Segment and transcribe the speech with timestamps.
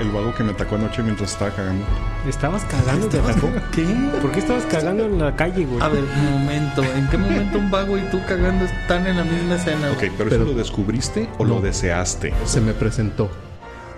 [0.00, 1.82] El vago que me atacó anoche mientras estaba cagando.
[2.28, 3.06] ¿Estabas cagando?
[3.08, 3.48] ¿Te atacó?
[3.72, 3.84] ¿Qué?
[4.20, 5.80] ¿Por qué estabas cagando en la calle, güey?
[5.82, 6.82] A ver, un momento.
[6.84, 9.90] ¿En qué momento un vago y tú cagando están en la misma escena?
[9.92, 12.34] Ok, pero, Pero- ¿eso lo descubriste o lo deseaste?
[12.44, 13.30] Se me presentó.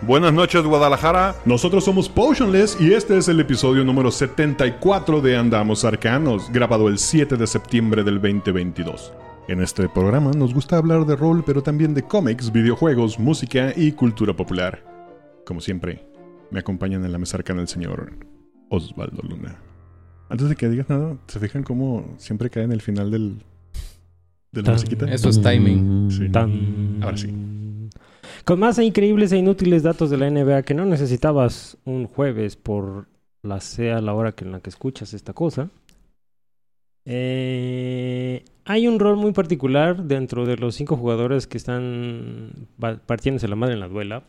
[0.03, 1.34] Buenas noches, Guadalajara.
[1.45, 6.98] Nosotros somos Potionless y este es el episodio número 74 de Andamos Arcanos, grabado el
[7.01, 9.12] 7 de septiembre del 2022.
[9.48, 13.91] En este programa nos gusta hablar de rol, pero también de cómics, videojuegos, música y
[13.91, 14.98] cultura popular.
[15.48, 16.05] Como siempre,
[16.51, 18.12] me acompañan en la mesa arcana el señor
[18.69, 19.59] Osvaldo Luna.
[20.28, 23.39] Antes de que digas nada, ¿se fijan cómo siempre cae en el final del,
[24.53, 24.75] de la Tan.
[24.75, 25.11] musiquita?
[25.11, 26.11] Eso es timing.
[26.11, 26.28] Sí.
[26.28, 26.98] Tan.
[27.03, 27.34] Ahora sí.
[28.45, 33.09] Con más increíbles e inútiles datos de la NBA que no necesitabas un jueves por
[33.42, 35.70] la sea la hora que en la que escuchas esta cosa.
[37.06, 42.69] Eh, hay un rol muy particular dentro de los cinco jugadores que están
[43.06, 44.25] partiéndose la madre en la duela,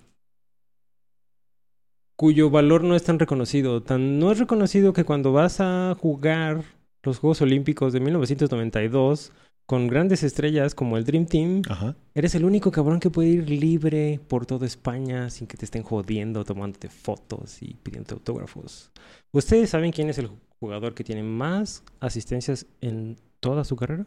[2.19, 3.81] cuyo valor no es tan reconocido.
[3.81, 6.65] Tan no es reconocido que cuando vas a jugar
[7.01, 9.31] los Juegos Olímpicos de 1992
[9.65, 11.95] con grandes estrellas como el Dream Team, Ajá.
[12.13, 15.81] Eres el único cabrón que puede ir libre por toda España sin que te estén
[15.83, 18.91] jodiendo, tomándote fotos y pidiendo autógrafos.
[19.31, 24.05] ¿Ustedes saben quién es el jugador que tiene más asistencias en toda su carrera?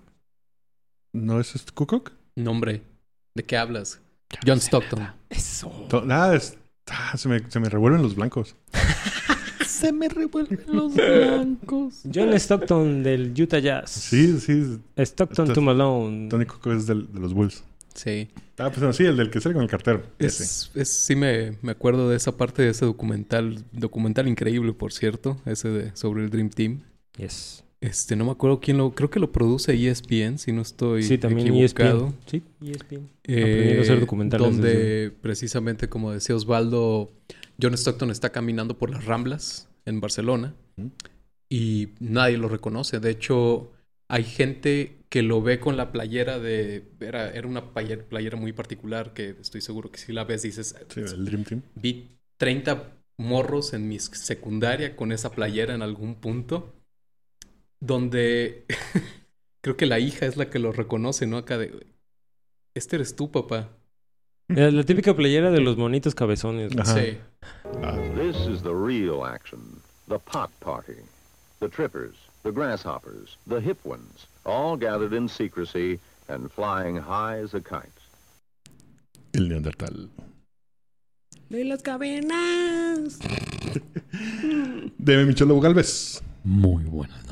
[1.14, 2.12] ¿No es este Kukok?
[2.36, 2.82] Nombre.
[3.34, 4.02] ¿De qué hablas?
[4.46, 5.08] John Stockton.
[5.30, 5.70] Eso.
[5.88, 6.58] To- Nada, es-
[6.92, 8.54] ah, se, me, se me revuelven los blancos.
[9.66, 12.02] Se me revuelven los blancos.
[12.14, 13.90] John Stockton del Utah Jazz.
[13.90, 14.78] Sí, sí.
[14.96, 16.28] Stockton Esto- to Malone.
[16.28, 17.64] Tony Kukok es del- de los Bulls.
[17.94, 18.28] Sí.
[18.58, 20.02] Ah, pues no, sí, el del que sale con el cartero.
[20.20, 23.64] Es- sí me, me acuerdo de esa parte de ese documental.
[23.72, 25.36] Documental increíble, por cierto.
[25.46, 26.82] Ese de, sobre el Dream Team.
[27.16, 27.64] Yes.
[27.82, 28.94] Este, no me acuerdo quién lo...
[28.94, 32.06] Creo que lo produce E ESPN, si no estoy Sí, también equivocado.
[32.06, 32.18] ESPN.
[32.30, 33.08] Sí, E ESPN.
[33.24, 37.10] Eh, Aprendiendo a hacer documentales Donde precisamente, como decía Osvaldo,
[37.60, 40.54] John Stockton está caminando por las Ramblas en Barcelona
[41.48, 43.00] y nadie lo reconoce.
[43.00, 43.72] De hecho,
[44.08, 46.84] hay gente que lo ve con la playera de...
[47.00, 50.74] Era, era una player- playera muy particular que estoy seguro que si la ves dices...
[50.88, 51.62] Sí, el Dream Team.
[51.74, 56.72] Vi 30 morros en mi secundaria con esa playera en algún punto.
[57.82, 58.64] Donde
[59.60, 61.36] creo que la hija es la que lo reconoce, ¿no?
[61.36, 61.84] Acá de...
[62.74, 63.70] Este eres tú, papá.
[64.46, 66.74] La típica playera de los monitos cabezones.
[66.74, 66.82] ¿no?
[66.82, 66.94] Ajá.
[66.94, 67.18] Sí.
[68.14, 69.60] This is the real action.
[70.08, 71.02] The pot party.
[71.58, 77.54] The trippers, the grasshoppers, the hip ones, all gathered in secrecy and flying high as
[77.54, 77.90] a kite.
[79.32, 80.10] el Neandertal.
[81.48, 83.18] De las cavernas.
[84.98, 86.22] De Michelo Galvez.
[86.44, 87.31] Muy buenas noches.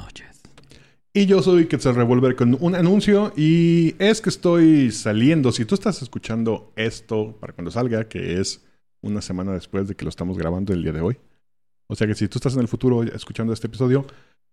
[1.13, 3.33] Y yo soy Quetzal Revolver con un anuncio.
[3.37, 5.51] Y es que estoy saliendo.
[5.51, 8.65] Si tú estás escuchando esto para cuando salga, que es
[9.03, 11.19] una semana después de que lo estamos grabando el día de hoy.
[11.89, 14.07] O sea que si tú estás en el futuro escuchando este episodio,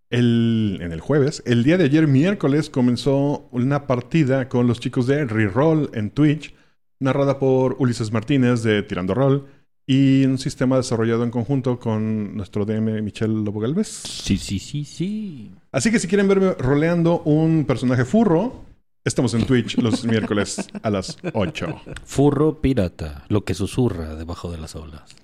[0.10, 5.06] el, en el jueves, el día de ayer, miércoles, comenzó una partida con los chicos
[5.06, 6.56] de Reroll en Twitch,
[7.00, 9.46] narrada por Ulises Martínez de Tirando Roll,
[9.86, 13.88] y un sistema desarrollado en conjunto con nuestro DM Michelle Lobo Galvez.
[13.88, 15.52] Sí, sí, sí, sí.
[15.72, 18.64] Así que si quieren verme roleando un personaje furro,
[19.04, 21.82] estamos en Twitch los miércoles a las 8.
[22.06, 25.16] Furro pirata, lo que susurra debajo de las olas.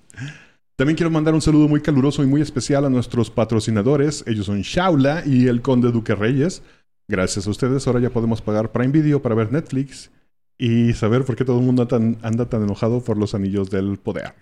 [0.76, 4.24] También quiero mandar un saludo muy caluroso y muy especial a nuestros patrocinadores.
[4.26, 6.62] Ellos son Shaula y el Conde Duque Reyes.
[7.06, 10.10] Gracias a ustedes ahora ya podemos pagar Prime Video para ver Netflix
[10.58, 13.70] y saber por qué todo el mundo anda tan, anda tan enojado por los anillos
[13.70, 14.34] del poder.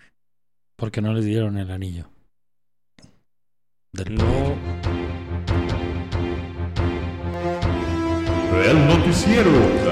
[0.77, 2.09] Porque no les dieron el anillo.
[3.93, 4.92] Del No.
[8.55, 9.51] El noticiero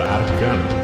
[0.08, 0.80] Arcano.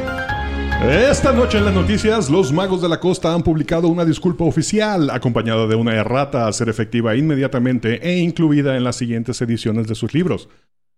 [1.10, 5.10] Esta noche en las noticias, los magos de la costa han publicado una disculpa oficial
[5.10, 9.94] acompañada de una errata a ser efectiva inmediatamente e incluida en las siguientes ediciones de
[9.94, 10.48] sus libros,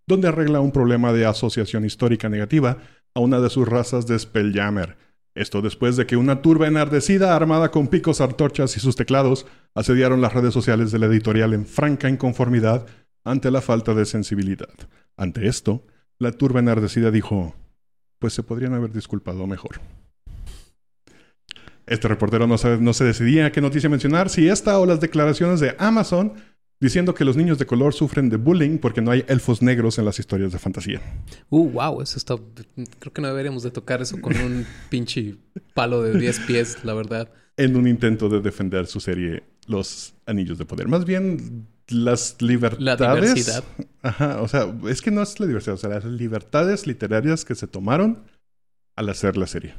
[0.06, 2.78] donde arregla un problema de asociación histórica negativa
[3.14, 4.96] a una de sus razas de Spelljammer.
[5.34, 10.20] Esto después de que una turba enardecida armada con picos, antorchas y sus teclados asediaron
[10.20, 12.86] las redes sociales de la editorial en franca inconformidad
[13.24, 14.74] ante la falta de sensibilidad.
[15.16, 15.84] Ante esto,
[16.18, 17.54] la turba enardecida dijo,
[18.18, 19.80] pues se podrían haber disculpado mejor.
[21.86, 25.60] Este reportero no se, no se decidía qué noticia mencionar, si esta o las declaraciones
[25.60, 26.34] de Amazon
[26.80, 30.04] diciendo que los niños de color sufren de bullying porque no hay elfos negros en
[30.04, 31.00] las historias de fantasía.
[31.48, 32.36] Uh, wow, eso está.
[32.98, 35.36] Creo que no deberíamos de tocar eso con un pinche
[35.74, 37.30] palo de 10 pies, la verdad.
[37.56, 40.88] En un intento de defender su serie Los Anillos de Poder.
[40.88, 43.00] Más bien las libertades.
[43.00, 43.64] La diversidad.
[44.02, 47.54] Ajá, o sea, es que no es la diversidad, o sea, las libertades literarias que
[47.54, 48.24] se tomaron
[48.96, 49.74] al hacer la serie.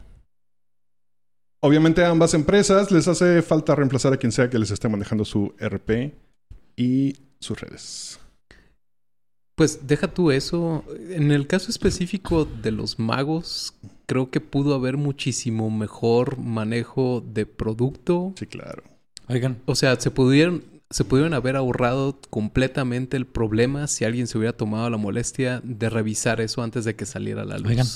[1.62, 5.26] Obviamente a ambas empresas les hace falta reemplazar a quien sea que les esté manejando
[5.26, 6.14] su RP
[6.78, 8.20] y sus redes.
[9.56, 10.86] Pues deja tú eso.
[11.10, 13.74] En el caso específico de los magos,
[14.06, 18.34] creo que pudo haber muchísimo mejor manejo de producto.
[18.38, 18.84] Sí, claro.
[19.28, 24.38] Oigan, O sea, se pudieron, se pudieron haber ahorrado completamente el problema si alguien se
[24.38, 27.68] hubiera tomado la molestia de revisar eso antes de que saliera a la luz.
[27.70, 27.88] Oigan.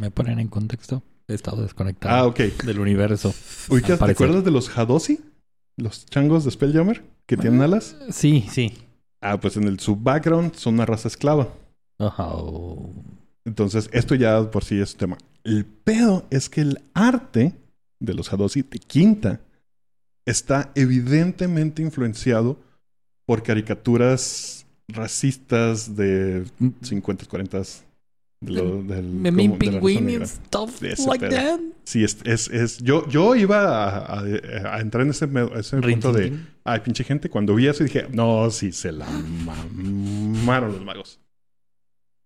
[0.00, 1.02] me ponen en contexto.
[1.28, 2.38] He estado desconectado Ah, ok.
[2.64, 3.34] del universo.
[3.70, 4.10] Al ¿Te parecer.
[4.10, 5.20] acuerdas de los Hadosi?
[5.76, 7.96] Los changos de Spelljammer que tienen alas.
[8.10, 8.72] Sí, sí.
[9.20, 11.48] Ah, pues en el su background son una raza esclava.
[11.98, 12.28] Ajá.
[12.32, 12.92] oh.
[13.44, 15.18] Entonces, esto ya por sí es un tema.
[15.44, 17.54] El pedo es que el arte
[18.00, 19.40] de los Hadosi de Quinta
[20.28, 22.58] está evidentemente influenciado
[23.26, 26.44] por caricaturas racistas de
[26.82, 27.58] 50, 40
[28.40, 31.60] de lo- del, Me como- mean and stuff like that.
[31.84, 33.58] Sí, es, es, es- yo, yo iba
[33.88, 37.28] a, a- a entrar en ese, ese punto de, ay, pinche gente.
[37.28, 41.18] Cuando vi eso dije, no, sí, se la mamaron los magos.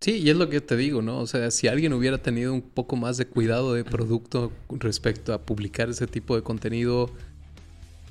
[0.01, 1.19] Sí, y es lo que te digo, ¿no?
[1.21, 5.41] O sea, si alguien hubiera tenido un poco más de cuidado de producto respecto a
[5.43, 7.09] publicar ese tipo de contenido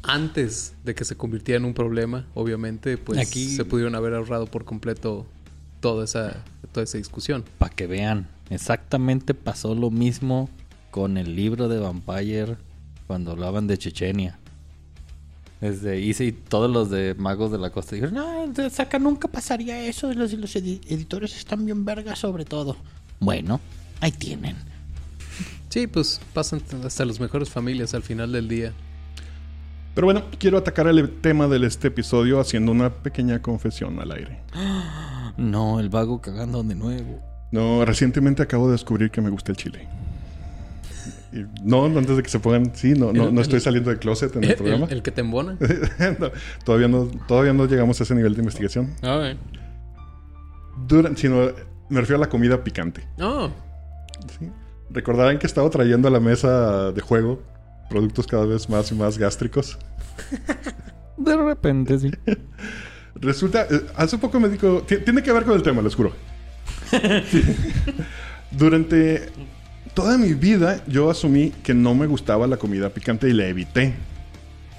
[0.03, 4.45] antes de que se convirtiera en un problema, obviamente, pues Aquí- se pudieron haber ahorrado
[4.48, 5.25] por completo
[5.80, 7.44] toda esa, toda esa discusión.
[7.57, 10.50] Para que vean, exactamente pasó lo mismo
[10.89, 12.57] con el libro de Vampire
[13.07, 14.38] cuando hablaban de Chechenia.
[15.59, 20.12] Desde y todos los de Magos de la Costa dijeron, no, Saca nunca pasaría eso,
[20.13, 22.75] los, los edi- editores están bien vergas sobre todo.
[23.19, 23.59] Bueno,
[24.00, 24.56] ahí tienen.
[25.69, 28.74] Sí, pues pasan hasta las mejores familias al final del día.
[29.93, 34.39] Pero bueno, quiero atacar el tema de este episodio haciendo una pequeña confesión al aire.
[35.38, 37.19] No, el vago cagando de nuevo.
[37.51, 39.88] No, recientemente acabo de descubrir que me gusta el chile.
[41.33, 43.89] Y no, antes de que se pongan, sí, no, no, El- no estoy el- saliendo
[43.89, 44.88] del closet en el El, programa.
[44.89, 45.57] el que te embona.
[46.19, 46.31] No,
[46.65, 48.93] todavía, no, todavía no llegamos a ese nivel de investigación.
[49.03, 49.33] Ah,
[50.88, 51.49] Dura- sino
[51.89, 53.05] me refiero a la comida picante.
[53.21, 53.49] Oh,
[54.39, 54.49] ¿sí?
[54.89, 57.41] Recordarán que estaba trayendo a la mesa de juego
[57.91, 59.77] productos cada vez más y más gástricos.
[61.17, 62.09] De repente, sí.
[63.15, 66.13] Resulta, eh, hace poco me dijo, ti- tiene que ver con el tema, les juro.
[68.51, 69.29] Durante
[69.93, 73.93] toda mi vida yo asumí que no me gustaba la comida picante y la evité,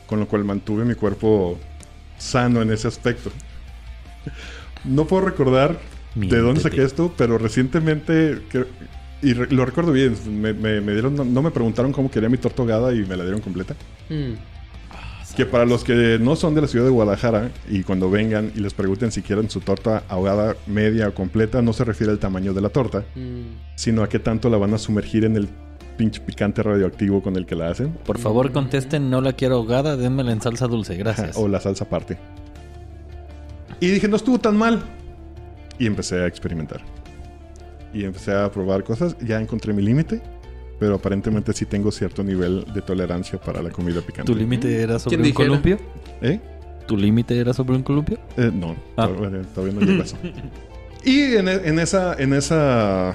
[0.06, 1.58] con lo cual mantuve mi cuerpo
[2.18, 3.30] sano en ese aspecto.
[4.84, 5.78] No puedo recordar
[6.14, 8.42] de dónde saqué esto, pero recientemente,
[9.22, 12.28] y re- lo recuerdo bien, me, me- me dieron, no, no me preguntaron cómo quería
[12.28, 13.74] mi torta ahogada y me la dieron completa.
[14.08, 14.32] mm.
[15.36, 18.60] Que para los que no son de la ciudad de Guadalajara y cuando vengan y
[18.60, 22.52] les pregunten si quieren su torta ahogada media o completa, no se refiere al tamaño
[22.52, 23.56] de la torta, Mm.
[23.74, 25.48] sino a qué tanto la van a sumergir en el
[25.96, 27.92] pinche picante radioactivo con el que la hacen.
[28.04, 31.34] Por favor, contesten, no la quiero ahogada, dénmela en salsa dulce, gracias.
[31.38, 32.18] O la salsa aparte.
[33.80, 34.82] Y dije, no estuvo tan mal.
[35.78, 36.82] Y empecé a experimentar.
[37.94, 39.16] Y empecé a probar cosas.
[39.20, 40.20] Ya encontré mi límite.
[40.78, 44.32] Pero aparentemente sí tengo cierto nivel de tolerancia para la comida picante.
[44.32, 45.48] ¿Tu límite era sobre ¿Quién un dijera?
[45.48, 45.78] columpio?
[46.22, 46.40] ¿Eh?
[46.88, 48.18] ¿Tu límite era sobre un columpio?
[48.36, 49.06] Eh, no, Ah.
[49.06, 50.16] todavía, todavía no a eso.
[51.04, 53.14] Y en, e- en esa, en esa,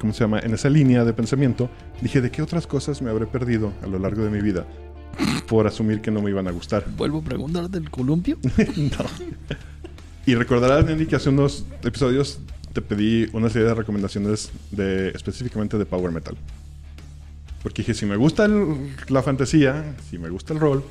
[0.00, 0.38] ¿cómo se llama?
[0.40, 1.68] En esa línea de pensamiento,
[2.00, 4.64] dije, ¿de qué otras cosas me habré perdido a lo largo de mi vida
[5.48, 6.84] por asumir que no me iban a gustar?
[6.96, 8.36] ¿Vuelvo a preguntar del columpio?
[8.76, 9.04] no.
[10.26, 12.38] Y recordarás, Nelly, que hace unos episodios
[12.72, 16.36] te pedí una serie de recomendaciones de específicamente de Power Metal.
[17.62, 20.82] Porque dije, si me gusta el- la fantasía, si me gusta el rol,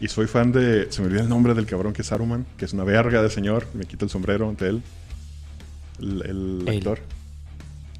[0.00, 0.90] y soy fan de...
[0.90, 3.30] Se me olvida el nombre del cabrón que es Saruman, que es una verga de
[3.30, 4.82] señor, me quito el sombrero ante él.
[6.00, 6.22] El,
[6.66, 6.98] el actor.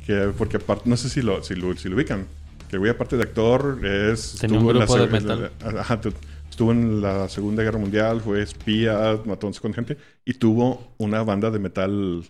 [0.07, 2.27] Que, porque aparte, no sé si lo, si lo, si lo ubican.
[2.71, 4.37] Que güey, aparte de actor, es...
[4.41, 5.79] Tenía un estuvo en la grupo de metal.
[5.79, 6.13] Ajá, tu-
[6.51, 8.93] estuvo en la Segunda Guerra Mundial, fue espía,
[9.25, 9.99] mató a un montón de gente.
[10.25, 12.25] Y tuvo una banda de metal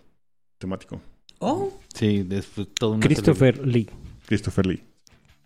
[0.64, 1.00] temático.
[1.40, 3.88] Oh, Sí, después todo un Christopher Lee.
[4.26, 4.82] Christopher Lee.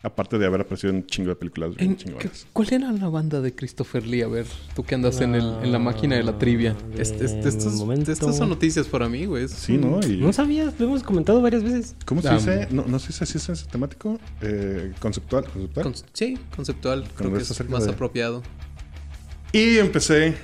[0.00, 2.46] Aparte de haber aparecido en un chingo de películas bien En- chingonas.
[2.52, 4.22] ¿Cuál era la banda de Christopher Lee?
[4.22, 4.46] A ver,
[4.76, 6.76] tú que andas en, el, en la máquina de la trivia.
[6.80, 8.12] Ah, Este- este- estos- momento.
[8.12, 9.48] estas son noticias para mí, güey.
[9.48, 9.98] Sí, ¿no?
[10.06, 11.96] Y, No sabías, lo hemos comentado varias veces.
[12.06, 12.68] ¿Cómo se Um, dice?
[12.70, 14.20] No, no sé si así es temático.
[14.40, 15.44] Eh, conceptual.
[15.46, 15.82] conceptual.
[15.84, 17.08] Con- sí, conceptual.
[17.16, 18.44] Creo que es más de- apropiado.
[19.52, 20.36] Y empecé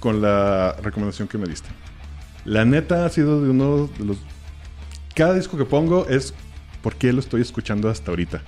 [0.00, 1.68] con la recomendación que me diste.
[2.44, 4.18] La neta ha sido de uno de los...
[5.14, 6.32] Cada disco que pongo es
[6.82, 8.42] por qué lo estoy escuchando hasta ahorita.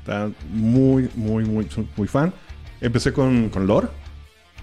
[0.00, 2.32] Está muy, muy, muy, muy fan.
[2.80, 3.88] Empecé con, con Lore,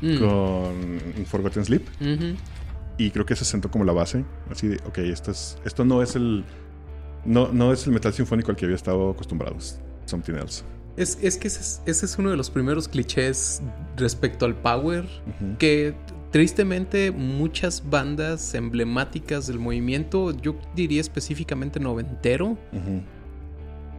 [0.01, 0.17] Mm.
[0.19, 1.83] con Forgotten Sleep.
[2.97, 4.23] Y creo que se sentó como la base.
[4.49, 6.45] Así de, ok, esto, es, esto no es el...
[7.25, 9.77] No, no es el metal sinfónico al que había estado acostumbrados.
[10.05, 10.63] Something else.
[10.95, 13.61] Es, es que ese es, ese es uno de los primeros clichés
[13.97, 15.57] respecto al power Ujú.
[15.57, 15.95] que
[16.31, 23.01] tristemente muchas bandas emblemáticas del movimiento, yo diría específicamente noventero, Ujú.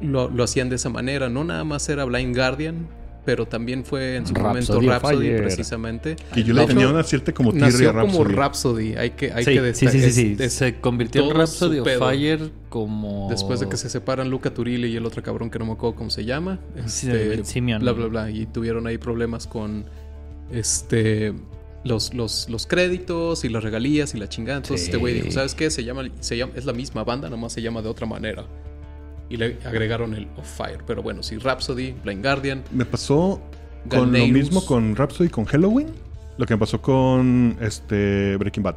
[0.03, 1.29] lo, lo hacían de esa manera.
[1.29, 2.87] No nada más era Blind Guardian,
[3.25, 5.43] pero también fue en su Rhapsody momento Rhapsody Fire.
[5.43, 6.17] precisamente.
[6.35, 8.35] Y yo le tenía una cierta como Nació a como Rhapsody.
[8.35, 9.93] Rhapsody, hay que, hay sí, que sí, destacar.
[9.93, 10.37] sí, sí, sí.
[10.43, 11.89] es- Se convirtió en Rhapsody of.
[11.99, 13.29] Fire como...
[13.29, 15.97] Después de que se separan Luca Turilli y el otro cabrón que no me acuerdo
[15.97, 16.61] cómo se llama.
[16.87, 17.83] Sí, Este, Simeon.
[17.83, 18.31] bla, bla, bla.
[18.31, 19.85] Y tuvieron ahí problemas con
[20.51, 21.35] este
[21.85, 24.59] los, los, los créditos y las regalías y la chingada.
[24.59, 24.87] Entonces Sí.
[24.91, 25.71] este güey dijo, ¿sabes qué?
[25.71, 28.45] Se llama, se llama, es la misma banda, nomás se llama de otra manera.
[29.29, 30.81] Y le agregaron el Of Fire.
[30.87, 32.65] Pero bueno, sí, Rhapsody, Blind Guardian.
[32.73, 33.41] Me pasó
[33.89, 35.89] con lo mismo con Rhapsody y con Halloween.
[36.37, 38.77] Lo que me pasó con este Breaking Bad.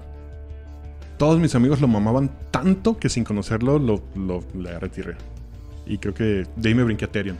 [1.17, 5.15] Todos mis amigos lo mamaban tanto que sin conocerlo lo, lo le retiré.
[5.85, 7.37] Y creo que de ahí me brinqué a Therion.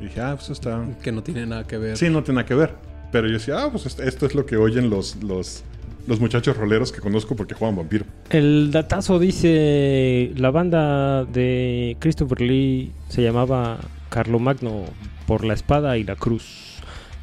[0.00, 0.84] Y dije, ah, pues está.
[1.02, 1.96] Que no tiene nada que ver.
[1.96, 2.74] Sí, no tiene nada que ver.
[3.16, 5.62] Pero yo decía, ah, pues esto, es lo que oyen los, los,
[6.06, 8.04] los muchachos roleros que conozco porque juegan vampiro.
[8.28, 13.78] El datazo dice, la banda de Christopher Lee se llamaba
[14.10, 14.84] Carlomagno
[15.26, 16.74] por la espada y la cruz.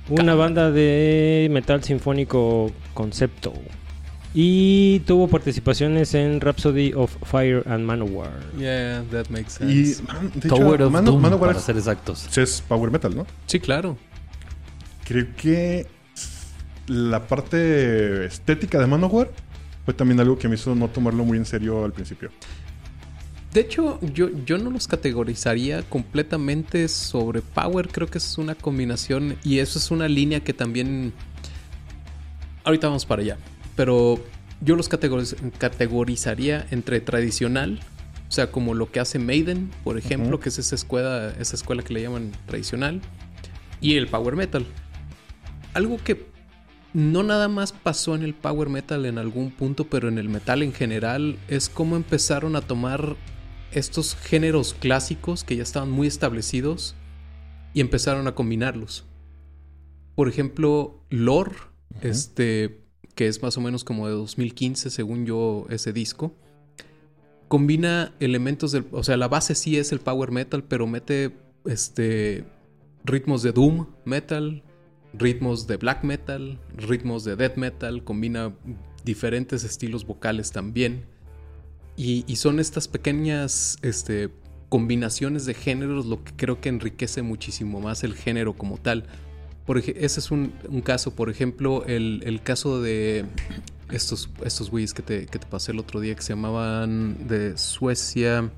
[0.09, 3.53] Una banda de metal sinfónico concepto.
[4.33, 8.31] Y tuvo participaciones en Rhapsody of Fire and Manowar.
[8.57, 10.01] Yeah, that makes Y, sense.
[10.11, 12.35] man, de Tower hecho, of Doom, Manowar para es- ser exactos.
[12.35, 13.27] es power metal, ¿no?
[13.45, 13.95] Sí, claro.
[15.05, 15.87] Creo que
[16.87, 19.31] la parte estética de Manowar
[19.85, 22.29] fue también algo que me hizo no tomarlo muy en serio al principio.
[23.53, 27.87] De hecho, yo, yo no los categorizaría completamente sobre Power.
[27.89, 31.13] Creo que es una combinación y eso es una línea que también...
[32.63, 33.37] Ahorita vamos para allá.
[33.75, 34.23] Pero
[34.61, 37.81] yo los categoriz- categorizaría entre tradicional,
[38.27, 41.83] o sea, como lo que hace Maiden, por ejemplo, que es esa escuela, esa escuela
[41.83, 43.01] que le llaman tradicional,
[43.81, 44.65] y el Power Metal.
[45.73, 46.25] Algo que
[46.93, 50.61] no nada más pasó en el power metal en algún punto, pero en el metal
[50.61, 53.15] en general, es cómo empezaron a tomar
[53.71, 56.95] estos géneros clásicos que ya estaban muy establecidos
[57.73, 59.05] y empezaron a combinarlos.
[60.15, 61.55] Por ejemplo, Lore,
[62.01, 62.83] este,
[63.15, 66.35] que es más o menos como de 2015, según yo, ese disco,
[67.47, 72.45] combina elementos del, o sea, la base sí es el power metal, pero mete este
[73.03, 74.63] ritmos de doom metal,
[75.13, 78.53] ritmos de black metal, ritmos de death metal, combina
[79.03, 81.05] diferentes estilos vocales también.
[81.95, 84.31] Y, son estas pequeñas este,
[84.69, 89.05] combinaciones de géneros lo que creo que enriquece muchísimo más el género como tal.
[89.67, 90.51] Por ej- ese es un,
[90.83, 93.25] caso, por ejemplo, el, caso de
[93.91, 97.57] estos, estos güeyes que te, que te pasé el otro día que se llamaban de
[97.57, 98.51] Suecia,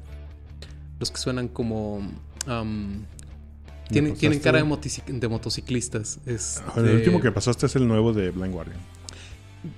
[1.00, 2.10] los que suenan como...
[3.90, 6.20] tienen, pasaste- tienen cara de, motocic- de motociclistas.
[6.26, 8.80] Este, El último que pasaste es el nuevo de Blind Guardian.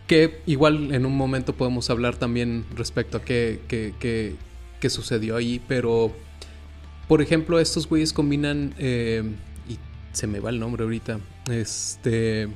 [0.06, 4.36] que igual en un momento podemos hablar también respecto a qué, qué- qué-
[4.82, 6.12] qué sucedió ahí, pero
[7.08, 9.24] por ejemplo estos güeyes combinan, eh,
[9.70, 9.78] y
[10.12, 12.50] se me va el nombre ahorita, este...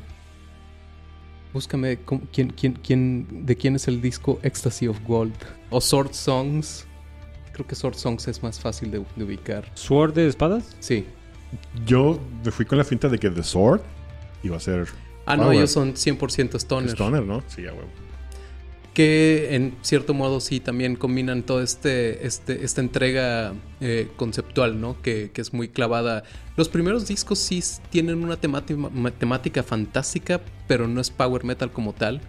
[1.53, 1.99] Búscame
[2.31, 5.33] quién, quién, quién, de quién es el disco Ecstasy of Gold
[5.69, 6.85] o Sword Songs.
[7.51, 9.69] Creo que Sword Songs es más fácil de, de ubicar.
[9.73, 10.77] ¿Sword de espadas?
[10.79, 11.05] Sí.
[11.85, 13.81] Yo me fui con la finta de que The Sword
[14.43, 14.87] iba a ser
[15.25, 16.89] Ah, no, ellos son 100% stoner.
[16.91, 17.43] Stoner, ¿no?
[17.47, 17.87] Sí, a huevo.
[18.93, 25.01] que en cierto modo sí también combinan toda este, este, esta entrega eh, conceptual, ¿no?
[25.01, 26.23] Que, que es muy clavada.
[26.57, 31.93] Los primeros discos sí tienen una temática, temática fantástica, pero no es power metal como
[31.93, 32.19] tal.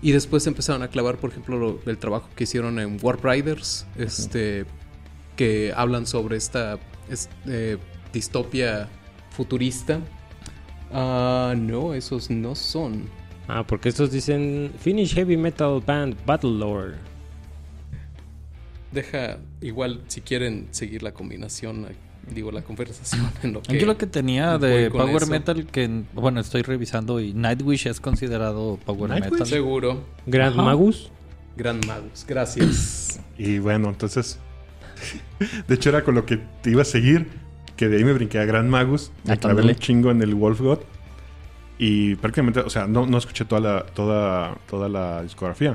[0.00, 3.86] Y después empezaron a clavar, por ejemplo, lo- el trabajo que hicieron en Warp Riders,
[3.98, 4.64] este,
[5.36, 6.78] que hablan sobre esta
[7.10, 7.76] es- eh,
[8.12, 8.88] distopia
[9.30, 10.00] futurista.
[10.92, 13.04] Ah, no, esos no son.
[13.48, 16.94] Ah, porque estos dicen Finnish Heavy Metal Band Battle Lore.
[18.92, 21.86] Deja, igual, si quieren seguir la combinación,
[22.32, 23.78] digo, la conversación en lo que...
[23.78, 25.26] Yo lo que tenía de Power eso.
[25.30, 29.32] Metal, que bueno, estoy revisando y Nightwish es considerado Power ¿Nightwish?
[29.32, 29.46] Metal.
[29.46, 30.04] Seguro.
[30.26, 30.62] Grand Ajá.
[30.62, 31.10] Magus.
[31.56, 32.24] Gran Magus.
[32.26, 33.20] Gracias.
[33.38, 34.38] Y bueno, entonces.
[35.68, 37.26] de hecho, era con lo que te iba a seguir.
[37.80, 39.10] Que de ahí me brinqué a Grand Magus.
[39.24, 40.80] Me clavé un chingo en el Wolf God.
[41.78, 45.74] Y prácticamente, o sea, no, no escuché toda la, toda, toda la discografía.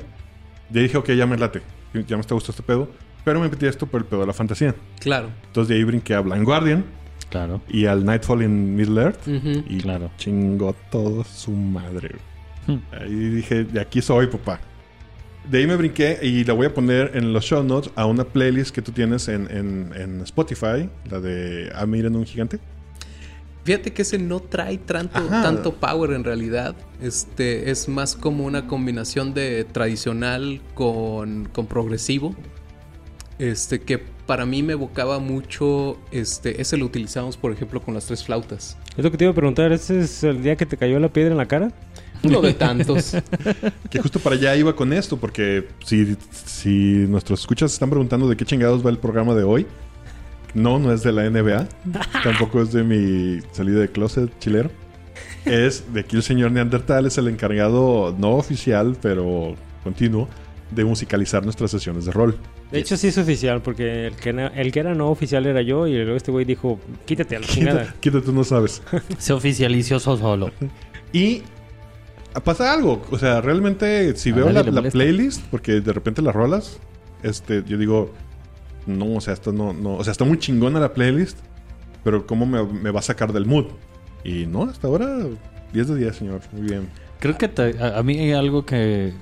[0.69, 1.63] De ahí dije, ok, ya me late.
[1.95, 2.91] Ya me está gustando este pedo.
[3.23, 4.75] Pero me metí a esto por el pedo de la fantasía.
[4.99, 5.31] Claro.
[5.47, 6.85] Entonces de ahí brinqué a Blind Guardian
[7.31, 9.27] Claro, y al Nightfall in Middle Earth.
[9.27, 10.11] Y claro.
[10.17, 12.17] chingó todo su madre.
[12.67, 12.77] Hmm.
[12.91, 14.59] Ahí dije, de aquí soy, papá.
[15.49, 18.23] De ahí me brinqué y la voy a poner en los show notes a una
[18.23, 22.59] playlist que tú tienes en, en- en Spotify, la de Ah, miren un gigante.
[23.63, 25.41] Fíjate que ese no trae tanto, Ajá.
[25.43, 26.75] tanto power en realidad.
[27.01, 32.35] Este es más como una combinación de tradicional con, con progresivo.
[33.39, 35.97] Este que para mí me evocaba mucho.
[36.11, 38.77] Este, ese lo utilizamos, por ejemplo, con las tres flautas.
[38.97, 39.71] Es lo que te iba a preguntar.
[39.71, 41.71] ¿Ese es el día que te cayó la piedra en la cara?
[42.27, 43.15] Uno de tantos.
[43.89, 48.35] Que justo para allá iba con esto, porque si, si nuestros escuchas están preguntando de
[48.35, 49.65] qué chingados va el programa de hoy,
[50.53, 51.67] no, no es de la NBA,
[52.23, 54.69] tampoco es de mi salida de closet chilero.
[55.45, 60.27] Es de aquí el señor Neandertal, es el encargado no oficial, pero continuo,
[60.71, 62.37] de musicalizar nuestras sesiones de rol.
[62.71, 65.87] De hecho, sí es oficial, porque el que, el que era no oficial era yo
[65.87, 67.81] y luego este güey dijo, quítate a la chingada.
[67.81, 68.81] Quítate, quítate, tú no sabes.
[69.17, 70.51] Se oficializó solo.
[71.13, 71.43] Y
[72.43, 73.01] pasa algo.
[73.11, 76.79] O sea, realmente, si A veo la, playlist, porque de repente las rolas,
[77.23, 78.11] este, yo digo,
[78.85, 81.37] no, o sea, esto no, no, o sea, está muy chingona la playlist,
[82.03, 83.65] pero ¿cómo me, me va a sacar del mood?
[84.23, 85.17] Y no, hasta ahora,
[85.73, 86.41] 10 de 10, señor.
[86.51, 86.89] Muy bien.
[87.19, 89.13] Creo que te- a, a mí hay algo que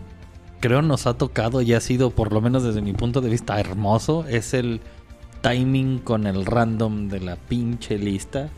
[0.60, 3.60] creo nos ha tocado y ha sido, por lo menos desde mi punto de vista,
[3.60, 4.26] hermoso.
[4.30, 4.80] Es el
[5.42, 8.50] timing con el random de la pinche lista.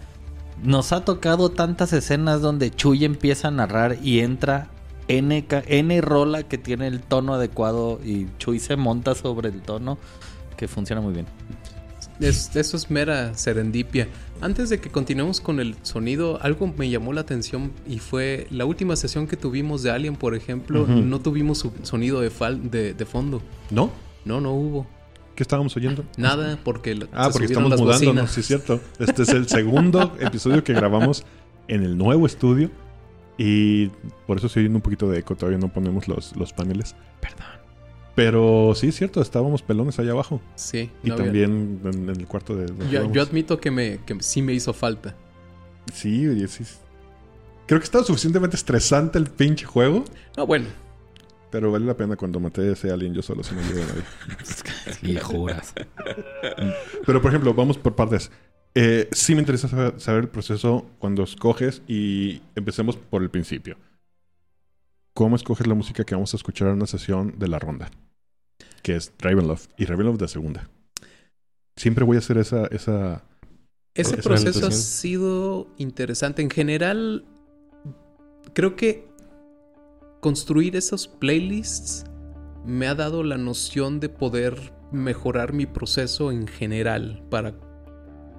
[0.63, 4.67] Nos ha tocado tantas escenas donde Chuy empieza a narrar y entra
[5.07, 9.97] N, N rola que tiene el tono adecuado y Chuy se monta sobre el tono
[10.57, 11.25] que funciona muy bien.
[12.19, 14.07] Es- eso es mera serendipia.
[14.41, 18.65] Antes de que continuemos con el sonido, algo me llamó la atención y fue la
[18.65, 22.93] última sesión que tuvimos de Alien, por ejemplo, no tuvimos su- sonido de, fal- de,
[22.93, 23.41] de fondo.
[23.69, 23.91] ¿No?
[24.23, 24.87] No, no hubo.
[25.35, 26.05] ¿Qué estábamos oyendo?
[26.17, 28.79] Nada, porque Ah, porque estamos mudándonos, sí es cierto.
[28.99, 31.25] Este es el segundo episodio que grabamos
[31.67, 32.71] en el nuevo estudio.
[33.37, 33.87] Y
[34.27, 35.35] por eso estoy oyendo un poquito de eco.
[35.35, 36.95] Todavía no ponemos los, los paneles.
[37.19, 37.47] Perdón.
[38.15, 40.39] Pero sí es cierto, estábamos pelones allá abajo.
[40.55, 42.71] Sí, Y no también en, en el cuarto de...
[42.89, 45.15] Yo, yo admito que, me, que sí me hizo falta.
[45.93, 46.63] Sí, sí.
[47.67, 50.05] Creo que estaba suficientemente estresante el pinche juego.
[50.37, 50.67] No, bueno,
[51.55, 54.03] Pero vale la pena cuando maté a ese alien yo solo sin ayuda de nadie.
[55.13, 55.73] Y juras.
[57.05, 58.29] Pero por ejemplo, vamos por partes.
[58.73, 63.77] Eh, sí me interesa saber, saber el proceso cuando escoges y empecemos por el principio.
[65.13, 67.89] ¿Cómo escoges la música que vamos a escuchar en una sesión de la ronda?
[68.83, 70.69] Que es Ravenloft y Ravenloft de segunda.
[71.77, 72.65] Siempre voy a hacer esa...
[72.65, 73.23] esa...
[73.93, 76.41] ese Esa proceso ha sido interesante.
[76.41, 77.23] En general,
[78.53, 79.14] creo que
[80.25, 82.03] construir esos playlists
[82.65, 87.53] me ha dado la noción de poder mejorar mi proceso en general para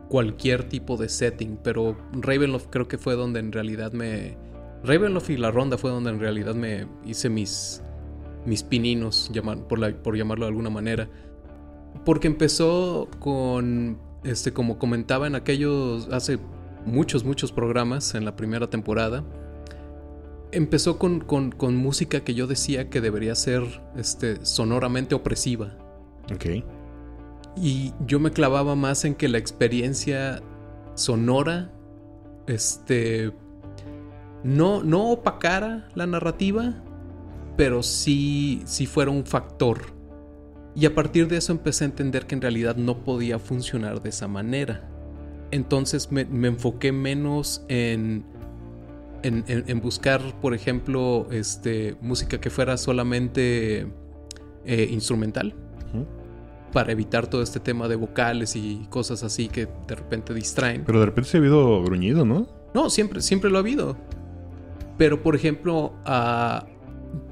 [0.08, 1.60] cualquier tipo de setting.
[1.62, 4.36] Pero Ravenloft creo que fue donde en realidad me...
[4.82, 7.84] Ravenloft y la ronda fue donde en realidad me hice mis,
[8.44, 9.30] mis pininos,
[9.68, 11.08] por, por llamarlo de alguna manera.
[12.04, 16.40] Porque empezó con, este, como comentaba en aquellos, hace
[16.84, 19.22] muchos, muchos programas en la primera temporada.
[20.52, 23.62] Empezó con, con- con música que yo decía que debería ser
[23.96, 25.76] este, sonoramente opresiva.
[26.32, 26.64] Ok.
[27.56, 30.42] Y yo me clavaba más en que la experiencia
[30.94, 31.72] sonora,
[32.46, 33.32] este,
[34.44, 36.74] no, no opacara la narrativa,
[37.56, 39.94] pero sí, sí fuera un factor.
[40.74, 44.10] Y a partir de eso empecé a entender que en realidad no podía funcionar de
[44.10, 44.86] esa manera.
[45.50, 48.24] Entonces me, me enfoqué menos en,
[49.22, 53.86] en, en- en buscar, por ejemplo, este, música que fuera solamente
[54.64, 55.54] eh, instrumental
[56.72, 60.82] para evitar todo este tema de vocales y cosas así que de repente distraen.
[60.84, 62.46] Pero de repente se ha habido gruñido, ¿no?
[62.74, 63.96] No, siempre, siempre lo ha habido.
[64.98, 66.66] Pero, por ejemplo, ah,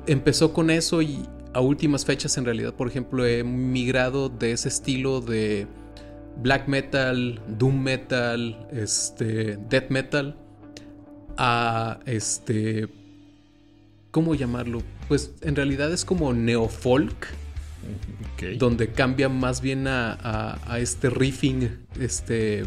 [0.07, 1.18] empezó con eso y
[1.53, 5.66] a últimas fechas, en realidad, por ejemplo, he migrado de ese estilo de
[6.42, 10.37] black metal, doom metal, este, death metal,
[11.38, 12.88] a este,
[14.11, 14.83] ¿cómo llamarlo?
[15.09, 17.27] Pues en realidad es como neofolk,
[18.59, 21.70] donde cambia más bien a, a- a este riffing,
[22.01, 22.64] este,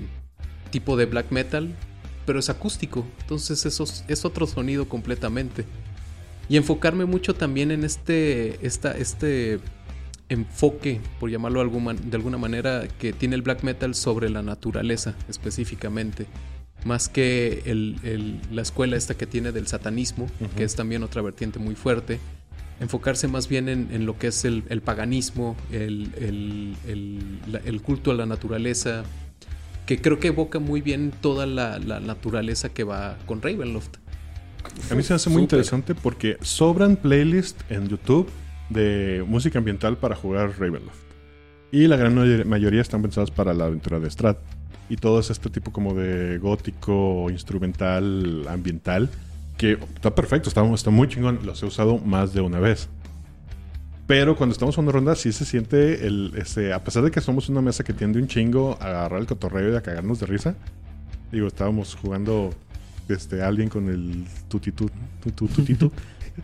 [0.72, 1.74] tipo de black metal,
[2.26, 3.06] pero es acústico.
[3.22, 5.66] Entonces eso es- otro sonido completamente.
[6.50, 9.60] Y enfocarme mucho también en este, esta, este
[10.30, 16.26] enfoque, por llamarlo de alguna manera, que tiene el black metal sobre la naturaleza específicamente.
[16.86, 21.22] Más que el- el- la escuela esta que tiene del satanismo, que es también otra
[21.22, 22.20] vertiente muy fuerte.
[22.80, 27.60] Enfocarse más bien en, en lo que es el, el paganismo, el, el- el- la-
[27.66, 29.04] el culto a la naturaleza,
[29.88, 33.96] que creo que evoca muy bien toda la, la naturaleza que va con Ravenloft.
[34.92, 38.30] A mí se me hace muy interesante porque sobran playlists en YouTube
[38.70, 41.00] de música ambiental para jugar Ravenloft.
[41.72, 44.38] Y la gran mayor- mayoría están pensadas para la aventura de Strat.
[44.90, 49.10] Y todo es este tipo como de gótico, instrumental, ambiental.
[49.58, 51.40] Que está perfecto, está, está muy chingón.
[51.44, 52.90] Los he usado más de una vez.
[54.08, 56.32] Pero cuando estamos jugando ronda, sí se siente el.
[56.38, 59.28] Ese, a pesar de que somos una mesa que tiende un chingo a agarrar el
[59.28, 60.56] cotorreo y a cagarnos de risa.
[61.32, 62.54] Digo, estábamos jugando
[63.10, 65.92] este, alguien con el tutitut, tutu, tutitut.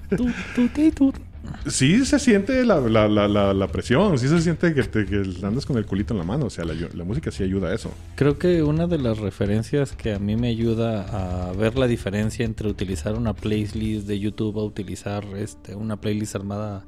[1.67, 5.77] Sí se siente la, la, la, presión, sí se siente que, te, que andas con
[5.77, 6.45] el culito en la mano.
[6.45, 7.91] O sea, la, la música sí ayuda a eso.
[8.15, 12.45] Creo que una de las referencias que a mí me ayuda a ver la diferencia
[12.45, 16.85] entre utilizar una playlist de YouTube a utilizar este, una playlist armada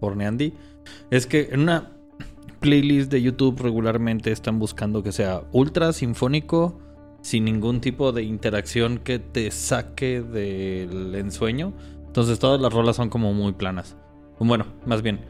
[0.00, 0.54] por Neandy
[1.10, 1.92] es que en una
[2.60, 6.80] playlist de YouTube regularmente están buscando que sea ultra sinfónico,
[7.22, 11.74] sin ningún tipo de interacción que te saque del ensueño.
[12.08, 13.96] Entonces todas las rolas son como muy planas.
[14.40, 15.20] Bueno, más bien,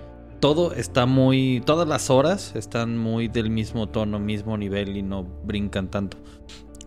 [0.40, 1.62] todo está muy.
[1.64, 6.18] Todas las horas están muy del mismo tono, mismo nivel y no brincan tanto.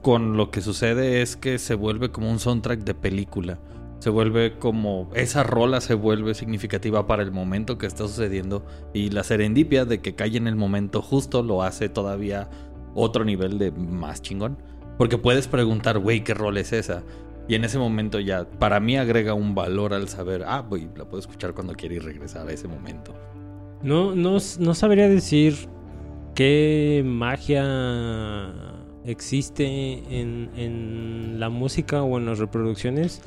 [0.02, 3.60] Con lo que sucede es que se vuelve como un soundtrack de película.
[4.00, 5.10] Se vuelve como.
[5.14, 8.66] Esa rola se vuelve significativa para el momento que está sucediendo.
[8.94, 12.50] Y la serendipia de que cae en el momento justo lo hace todavía
[12.96, 14.58] otro nivel de más chingón.
[14.98, 17.04] Porque puedes preguntar, güey, ¿qué rol es esa?
[17.52, 21.04] Y en ese momento ya, para mí agrega un valor al saber, ah, güey, la
[21.04, 23.14] puedo escuchar cuando quiera y regresar a ese momento.
[23.84, 25.68] No, no, no sabría decir
[26.34, 28.54] qué magia
[29.04, 33.22] existe en, en la música o en las reproducciones.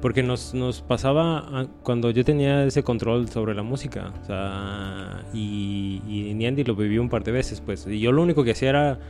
[0.00, 4.12] Porque nos, nos pasaba cuando yo tenía ese control sobre la música.
[4.22, 7.88] O sea, y, y Niandy lo vivió un par de veces, pues.
[7.88, 9.00] Y yo lo único que hacía era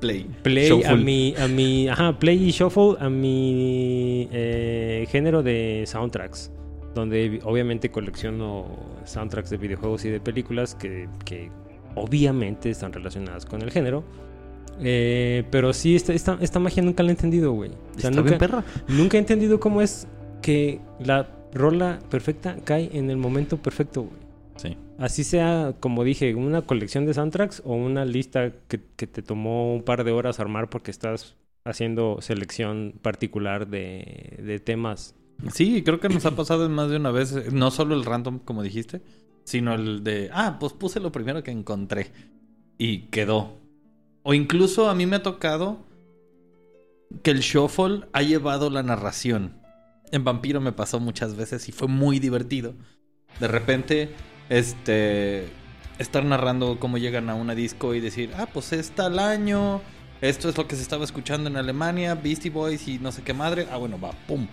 [0.00, 0.26] Play.
[0.42, 0.96] play a Shuffle.
[0.96, 6.50] mi, a mi, ajá, play y shuffle a mi eh, género de soundtracks,
[6.94, 8.66] donde obviamente colecciono
[9.04, 11.50] soundtracks de videojuegos y de películas que, que
[11.94, 14.04] obviamente están relacionadas con el género.
[14.80, 17.70] Eh, pero sí, esta, esta, esta magia nunca la he entendido, güey.
[17.96, 18.64] O sea, nunca, perra.
[18.88, 20.06] nunca he entendido cómo es
[20.42, 24.25] que la rola perfecta cae en el momento perfecto, güey.
[24.56, 24.76] Sí.
[24.98, 29.74] Así sea, como dije, una colección de soundtracks o una lista que, que te tomó
[29.74, 35.14] un par de horas armar porque estás haciendo selección particular de, de temas.
[35.52, 37.32] Sí, creo que nos ha pasado en más de una vez.
[37.36, 39.02] eh, No solo el random, como dijiste,
[39.44, 42.12] sino el de, ah, pues puse lo primero que encontré
[42.78, 43.58] y quedó.
[44.22, 45.84] O incluso a mí me ha tocado
[47.22, 49.60] que el shuffle ha llevado la narración.
[50.12, 52.74] En Vampiro me pasó muchas veces y fue muy divertido.
[53.40, 54.10] De repente,
[54.48, 55.48] este,
[55.98, 59.80] estar narrando cómo llegan a una disco y decir, ah, pues es tal año,
[60.20, 63.34] esto es lo que se estaba escuchando en Alemania, Beastie Boys y no sé qué
[63.34, 63.66] madre.
[63.70, 64.46] Ah, bueno, va, pum.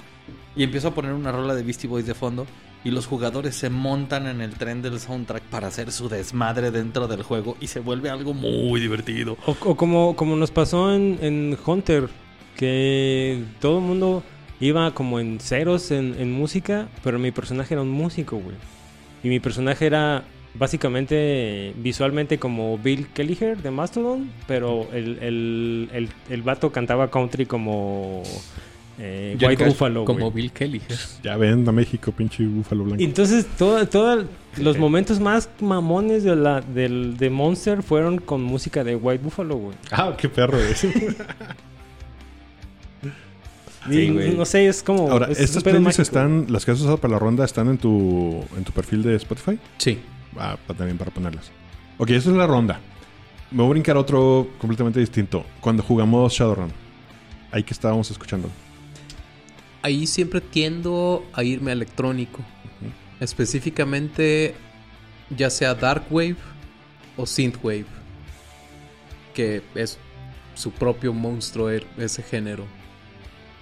[0.56, 2.46] Y empiezo a poner una rola de Beastie Boys de fondo.
[2.86, 7.08] Y los jugadores se montan en el tren del soundtrack para hacer su desmadre dentro
[7.08, 7.56] del juego.
[7.62, 9.38] Y se vuelve algo muy divertido.
[9.46, 12.10] O, como, como nos pasó en, en Hunter,
[12.58, 14.22] que todo el mundo
[14.60, 18.58] iba como en ceros en, en música, pero mi personaje era un músico, güey.
[19.24, 20.24] Y mi personaje era
[20.56, 27.46] básicamente visualmente como Bill Kelliher de Mastodon, pero el, el, el, el vato cantaba country
[27.46, 28.22] como
[29.00, 30.06] eh, White Buffalo.
[30.06, 30.30] Como.
[30.32, 30.82] Bill Kelly.
[31.24, 33.02] Ya ven a México, pinche búfalo blanco.
[33.04, 34.26] Entonces todo, todo-
[34.58, 39.56] los momentos más mamones de, la, del, de Monster fueron con música de White Buffalo,
[39.56, 39.76] güey.
[39.92, 40.86] Ah, qué perro es.
[40.94, 40.96] Y
[43.90, 44.36] Sí, güey.
[44.36, 45.12] no sé, es como.
[45.12, 48.46] Ahora, es ¿estas playlists están, las que has usado para la ronda, están en tu,
[48.56, 49.60] en tu perfil de Spotify?
[49.78, 50.00] Sí.
[50.38, 51.52] Ah, pa- también para ponerlas.
[51.98, 52.80] Ok, eso es la ronda.
[53.52, 55.46] Me voy a brincar otro completamente distinto.
[55.62, 56.72] Cuando jugamos Shadowrun.
[57.52, 58.50] Ahí que estábamos escuchando.
[59.84, 62.40] Ahí siempre tiendo a irme a electrónico.
[63.20, 64.56] Específicamente,
[65.36, 66.36] ya sea Dark Wave
[67.18, 67.86] o Synthwave.
[69.34, 69.98] Que es
[70.56, 72.66] su propio monstruo er- ese género.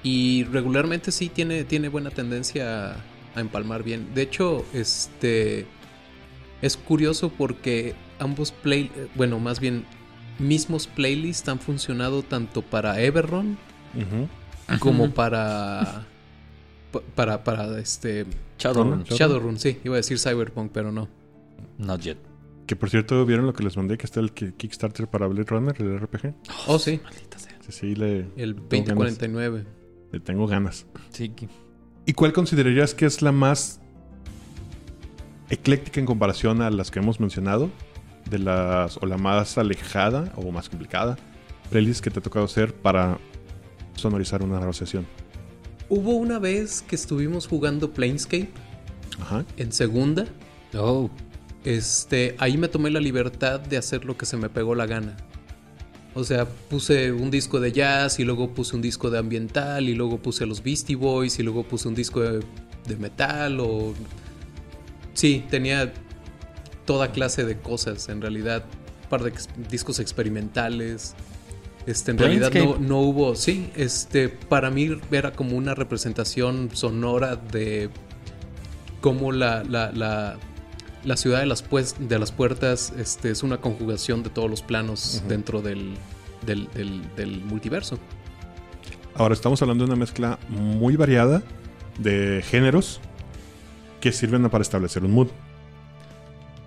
[0.03, 2.95] Y regularmente sí tiene, tiene buena tendencia a,
[3.35, 4.13] a empalmar bien.
[4.15, 5.65] De hecho, este
[6.61, 9.85] es curioso porque ambos play, bueno, más bien
[10.39, 13.57] mismos playlists han funcionado tanto para Everron
[14.79, 16.05] como para
[16.91, 18.25] pa- para para este
[18.57, 19.03] Shadowrun.
[19.03, 19.59] Shadowrun.
[19.59, 21.07] Sí, iba a decir Cyberpunk, pero no.
[21.77, 22.17] Not yet.
[22.67, 23.97] Que por cierto, ¿vieron lo que les mandé?
[23.97, 26.33] Que está el ki- Kickstarter para Blade Runner, el RPG.
[26.67, 27.57] Oh, sí, Maldita sea.
[27.67, 28.69] Sí, sí, le, el ganas.
[28.69, 29.65] 2049.
[30.11, 30.85] Le tengo ganas.
[31.11, 31.33] Sí,
[32.05, 33.79] ¿Y cuál considerarías que es la más
[35.49, 37.69] ecléctica en comparación a las que hemos mencionado?
[38.29, 41.17] De las, o la más alejada o más complicada
[41.71, 43.17] playlist que te ha tocado hacer para
[43.95, 45.07] sonorizar una negociación.
[45.89, 48.49] Hubo una vez que estuvimos jugando Planescape
[49.19, 49.45] Ajá.
[49.57, 50.25] en segunda.
[50.77, 51.09] Oh,
[51.63, 55.15] Este, ahí me tomé la libertad de hacer lo que se me pegó la gana.
[56.13, 59.95] O sea, puse un disco de jazz y luego puse un disco de ambiental y
[59.95, 62.39] luego puse los Beastie Boys y luego puse un disco de,
[62.87, 63.93] de metal o...
[65.13, 65.93] Sí, tenía
[66.85, 68.65] toda clase de cosas en realidad.
[69.03, 71.15] Un par de ex- discos experimentales.
[71.85, 73.35] Este, en realidad no, no hubo...
[73.35, 77.89] Sí, este, para mí era como una representación sonora de
[78.99, 80.37] cómo la, la, la,
[81.03, 84.61] la ciudad de las, pues- de las puertas este, es una conjugación de todos los
[84.61, 85.95] planos dentro del,
[86.45, 87.97] del, del- del multiverso.
[89.15, 91.43] Ahora estamos hablando de una mezcla muy variada
[91.99, 93.01] de géneros
[93.99, 95.27] que sirven para establecer un mood.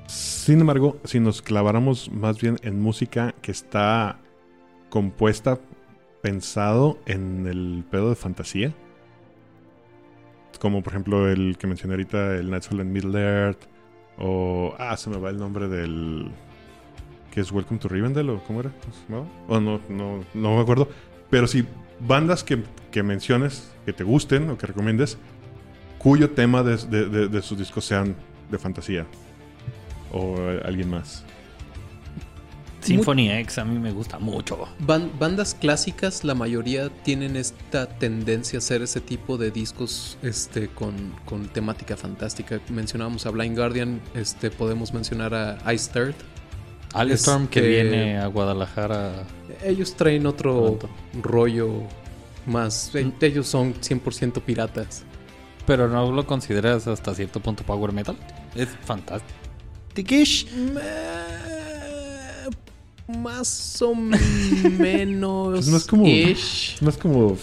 [0.07, 4.19] Sin embargo, si nos claváramos más bien en música que está
[4.91, 5.59] compuesta,
[6.23, 8.75] pensado en el pedo de fantasía,
[10.61, 13.63] como por ejemplo el que mencioné ahorita, el Nightfall in Middle Earth,
[14.19, 14.75] o.
[14.79, 16.31] Ah, se me va el nombre del.
[17.33, 18.71] que es Welcome to Rivendell, o cómo era?
[18.71, 19.27] ¿Cómo se llamaba?
[19.49, 20.89] Oh, no, no, no me acuerdo.
[21.31, 21.67] Pero si
[22.01, 25.19] bandas que, que menciones, que te gusten o que recomiendes,
[25.99, 26.77] cuyo tema de,
[27.09, 28.15] de- de- sus discos sean
[28.51, 29.07] de fantasía.
[30.13, 31.24] O alguien más.
[32.87, 34.67] Symphony X a mí me gusta mucho.
[34.81, 40.69] Ban- bandas clásicas, la mayoría tienen esta tendencia a hacer ese tipo de discos este,
[40.69, 42.61] con, con temática fantástica.
[42.69, 46.15] Mencionábamos a Blind Guardian, este, podemos mencionar a Ice Third.
[46.93, 49.25] Alestorm que Este- viene a Guadalajara.
[49.65, 50.89] Ellos traen otro Pronto.
[51.29, 51.83] rollo
[52.47, 52.95] más.
[52.95, 55.03] eh, Ellos son 100% piratas.
[55.67, 58.17] Pero no lo consideras hasta cierto punto power metal.
[58.55, 59.33] Es fantástico.
[59.95, 60.47] Tikish.
[63.09, 65.53] Más o menos.
[65.55, 66.77] Pues no es como- ish.
[66.81, 67.37] No es como.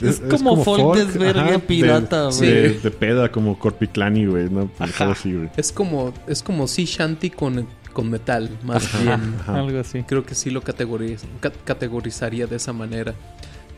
[0.00, 2.50] Es como folk desvergue pirata, de, güey.
[2.50, 4.50] de, de peda, como Corpiclani, güey.
[4.50, 4.68] ¿no?
[4.78, 5.48] Así, güey.
[5.56, 9.36] Es como, es como sea shanty con, con metal, más bien.
[9.40, 9.60] Ajá.
[9.60, 10.02] Algo así.
[10.02, 13.14] Creo que sí lo categoriz- ca- categorizaría de esa manera.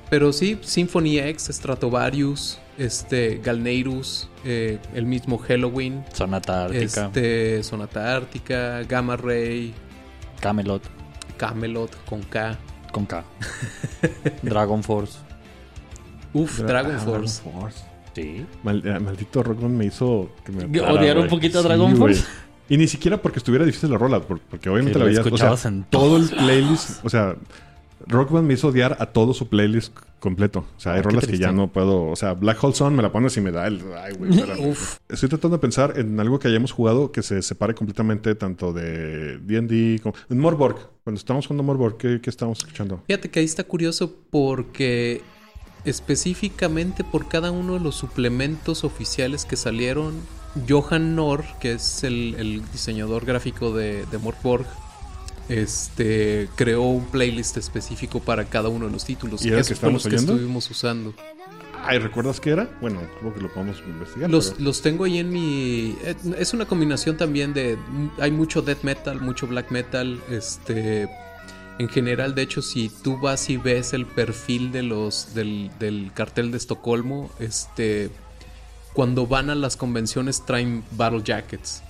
[0.09, 7.07] Pero sí, Symphony X, Stratovarius, este, Galneirus, eh, el mismo Halloween, Sonata Ártica.
[7.07, 9.75] este, Sonata Ártica, Gamma Ray,
[10.45, 10.83] Camelot.
[11.39, 12.59] Camelot con K.
[12.93, 13.25] Con K.
[14.43, 15.19] Dragon Force.
[16.35, 17.43] Uf, Dra- Dragon ah, Force.
[17.43, 17.79] Force.
[18.15, 18.45] Sí.
[18.63, 21.97] Mal- eh, maldito Rockman me hizo que me ¿Odiar un poquito a Dragon.
[21.97, 22.25] Force?
[22.69, 25.51] Y ni siquiera porque estuviera difícil la rola, por- porque obviamente Que la lo veías.
[25.51, 27.37] O sea, en todo el playlist, o sea,
[28.07, 30.64] Rockman me hizo odiar a todo su playlist completo.
[30.77, 32.05] O sea, hay Ah, rolas que ya no puedo.
[32.07, 33.83] O sea, Black Hole Sun me la pones y me da el.
[33.97, 34.33] Ay, güey.
[35.09, 39.38] Estoy tratando de pensar en algo que hayamos jugado que se separe completamente tanto de
[39.38, 40.14] DD como.
[40.31, 40.77] En Morborg.
[41.05, 43.03] Cuando estábamos jugando Morborg, ¿qué, qué estábamos escuchando?
[43.07, 45.21] Fíjate que ahí está curioso porque
[45.85, 50.14] específicamente por cada uno de los suplementos oficiales que salieron,
[50.69, 54.67] Johan Nor, que es el, el diseñador gráfico de, de Morborg,
[55.49, 59.45] este, creó un playlist específico para cada uno de los títulos.
[59.45, 60.33] ¿Y era el Esos que fueron estamos los que oyendo?
[60.35, 61.15] estuvimos usando.
[61.87, 62.71] Ay, ¿recuerdas qué era?
[62.81, 64.31] Bueno, creo que lo podemos investigar.
[64.31, 65.97] Los, pero- los tengo ahí en mi...
[66.03, 67.77] eh, Es una combinación también de...
[68.19, 70.21] Hay mucho death metal, mucho black metal.
[70.31, 71.09] Este...
[71.77, 76.11] En general, de hecho, si tú vas y ves el perfil de los del, del
[76.15, 78.11] cartel de Estocolmo, este...
[78.95, 81.83] Cuando van a las convenciones traen battle jackets.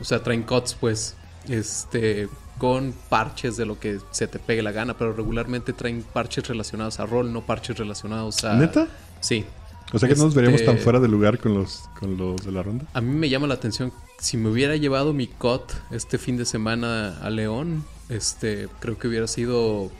[0.00, 1.14] O sea, traen cuts, pues,
[1.48, 6.48] este, con parches de lo que se te pegue la gana, pero regularmente traen parches
[6.48, 8.54] relacionados a rol, no parches relacionados a...
[8.54, 8.88] ¿Neta?
[9.20, 9.44] Sí.
[9.92, 12.44] O sea que no nos veríamos Este- tan fuera de lugar con los, con los
[12.44, 12.86] de la ronda.
[12.94, 16.44] A mí me llama la atención, si me hubiera llevado mi COT este fin de
[16.44, 19.90] semana a León, este, creo que hubiera sido...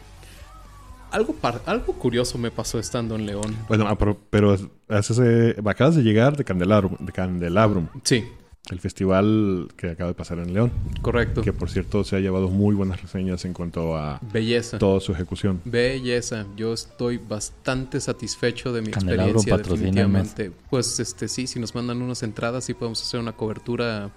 [1.13, 3.57] Algo, par- algo curioso me pasó estando en León.
[3.69, 8.25] Bueno, ah, pero, pero eh, acabas de llegar de Candelabrum, de Candelabrum, Sí,
[8.71, 11.43] el festival que acaba de pasar en León, correcto.
[11.43, 14.79] que por cierto se ha llevado muy buenas reseñas en cuanto a Belleza.
[14.79, 15.61] toda su ejecución.
[15.65, 20.53] Belleza, yo estoy bastante satisfecho de mi Candelabro, experiencia definitivamente.
[20.71, 24.11] Pues este sí, si nos mandan unas entradas sí podemos hacer una cobertura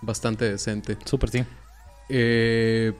[0.00, 0.96] bastante decente.
[1.04, 1.44] Súper, sí.
[2.08, 2.92] Eh,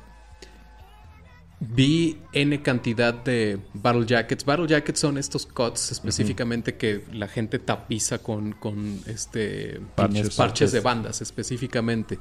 [1.65, 4.45] Vi N cantidad de Battle Jackets.
[4.45, 10.35] Battle Jackets son estos cuts específicamente que la gente tapiza con, con este Parches.
[10.35, 12.19] parches, de bandas específicamente.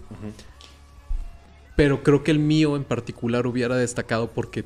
[1.75, 4.63] Pero creo que el mío en particular hubiera destacado porque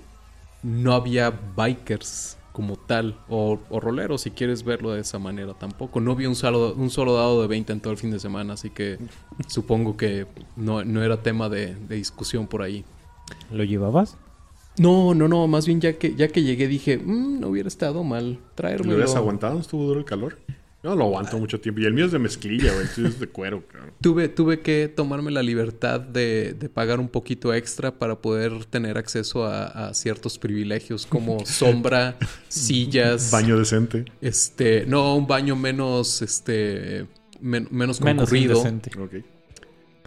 [0.62, 6.02] no había bikers como tal, o, o roleros si quieres verlo de esa manera tampoco.
[6.02, 8.54] No vi un solo, un solo dado de 20 en todo el fin de semana,
[8.54, 8.98] así que
[9.48, 12.84] supongo que no, no era tema de, de discusión por ahí.
[13.52, 14.18] ¿Lo llevabas?
[14.78, 18.04] No, no, no, más bien ya que, ya que llegué dije, "Mm, no hubiera estado
[18.04, 18.94] mal ¿Lo traérmelo.
[18.96, 19.60] hubieras aguantado?
[19.60, 20.38] ¿Estuvo duro el calor?
[20.84, 21.82] Yo no lo aguanto mucho tiempo.
[21.82, 23.08] Y el mío es de mezclilla, güey.
[23.08, 23.92] Es de cuero, cabrón.
[24.02, 28.98] Tuve, tuve que tomarme la libertad de, de pagar un poquito extra para poder tener
[29.00, 32.18] acceso a, a ciertos privilegios como sombra,
[32.50, 34.06] sillas, Baño decente.
[34.22, 37.08] este, no, un baño menos, este,
[37.42, 38.58] men- menos Menos concurrido.
[38.58, 38.92] indecente.
[39.00, 39.26] Ok.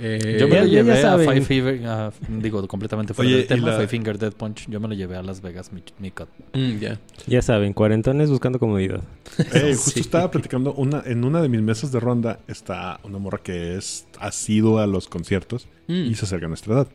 [0.01, 1.19] Eh, Yo me Ya- lo ya llevé a.
[1.19, 4.69] Five Finger, a- digo, completamente fuera Oye, del tema, la- Five Finger Dead Punch.
[4.69, 6.29] Yo me lo llevé a Las Vegas, mi, mi cut.
[6.55, 6.99] mm, ya.
[7.27, 9.03] Ya saben, cuarentones buscando comodidad.
[9.37, 10.01] Justo Sí.
[10.01, 14.07] estaba platicando una, en una de mis mesas de ronda está una morra que es
[14.21, 16.07] ha sido a los conciertos Mm.
[16.11, 16.89] y se acerca a nuestra edad.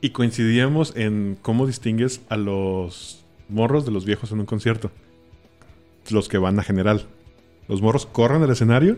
[0.00, 4.90] Y coincidíamos en cómo distingues a los morros de los viejos en un concierto.
[6.10, 7.04] Los que van a general.
[7.68, 8.96] Los morros corren al escenario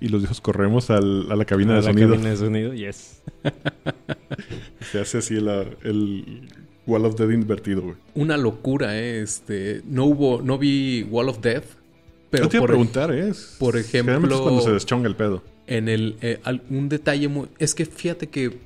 [0.00, 2.10] y los viejos corremos al- a la cabina de A la sonido.
[2.10, 3.22] cabina de sonido, yes.
[4.92, 6.48] Se hace así la- el
[6.86, 7.94] Wall of Dead invertido, güey.
[8.14, 11.64] Una locura, eh, este, no hubo, no vi Wall of Death,
[12.30, 13.28] pero Yo te iba a por, preguntar, ¿eh?
[13.28, 15.42] Es- por es ejemplo- cuando se deschonga el pedo.
[15.66, 18.58] en el eh, al- un detalle muy es que fíjate que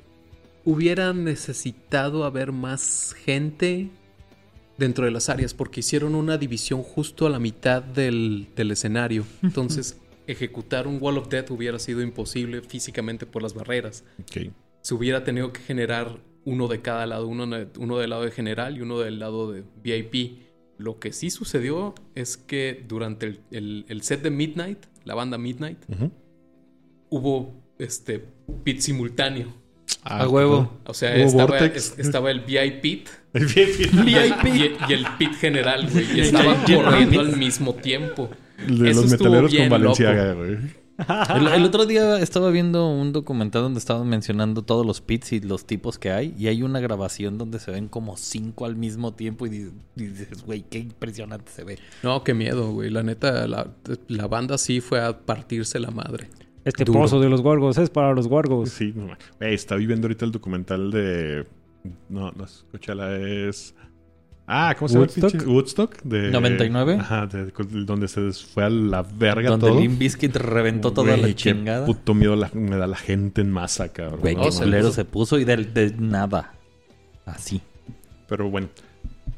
[0.63, 3.89] hubiera necesitado haber más gente
[4.79, 9.23] dentro de las áreas porque hicieron una división justo a la mitad del, del escenario
[9.43, 14.51] entonces ejecutar un wall of death hubiera sido imposible físicamente por las barreras Ok.
[14.81, 17.47] se hubiera tenido que generar uno de cada lado uno,
[17.79, 20.39] uno del lado de general y uno del lado de VIP
[20.77, 25.37] lo que sí sucedió es que durante el, el- el set de Midnight la banda
[25.37, 26.11] Midnight Ujú.
[27.09, 28.23] hubo este
[28.63, 29.53] pit simultáneo.
[30.03, 30.71] Ah, a huevo.
[30.85, 36.17] O sea, estaba, es- estaba el VIP pit el, y- y el pit general, güey.
[36.17, 38.29] Y estaban corriendo al mismo tiempo.
[38.67, 40.57] De Eso los metaleros con Valenciaga, güey.
[41.35, 45.41] El, el otro día estaba viendo un documental donde estaban mencionando todos los pits y
[45.41, 46.33] los tipos que hay.
[46.37, 49.45] Y hay una grabación donde se ven como cinco al mismo tiempo.
[49.45, 51.79] Y di- y dices, güey, qué impresionante se ve.
[52.01, 52.89] No, qué miedo, güey.
[52.91, 53.67] La neta, la,
[54.07, 56.29] la banda sí fue a partirse la madre.
[56.63, 57.01] Este Duro.
[57.01, 58.69] pozo de los guargos es para los guargos.
[58.69, 61.45] Sí, no, está viviendo ahorita el documental de.
[62.07, 63.75] No, no, escúchala, es.
[64.47, 65.05] Ah, ¿cómo se llama?
[65.05, 65.31] el Woodstock.
[65.31, 65.47] pinche?
[65.47, 66.01] Woodstock.
[66.03, 66.97] De, 99.
[66.99, 67.51] Ajá, de-
[67.85, 69.79] donde se fue a la verga donde todo.
[69.79, 71.85] Limp Bizkit reventó toda Güey, la qué chingada.
[71.85, 74.19] puto miedo la- me da la gente en masa, cabrón.
[74.21, 76.53] Güey, No, qué no, culero se puso y de, de nada.
[77.25, 77.61] Así.
[78.29, 78.67] Pero bueno.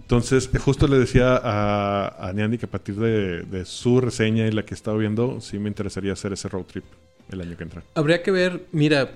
[0.02, 4.52] Entonces, justo le decía a, a Neandy que a partir de, de su reseña y
[4.52, 6.86] la que estaba viendo, sí me interesaría hacer ese road trip
[7.30, 7.84] el año que entra.
[7.96, 9.12] Habría que ver, mira,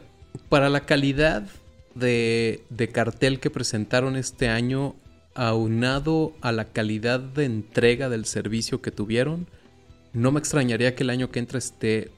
[0.50, 1.44] para la calidad
[1.96, 4.96] de, de cartel que presentaron este año,
[5.34, 9.48] aunado a la calidad de entrega del servicio que tuvieron,
[10.14, 12.12] no me extrañaría que el año que entra esté,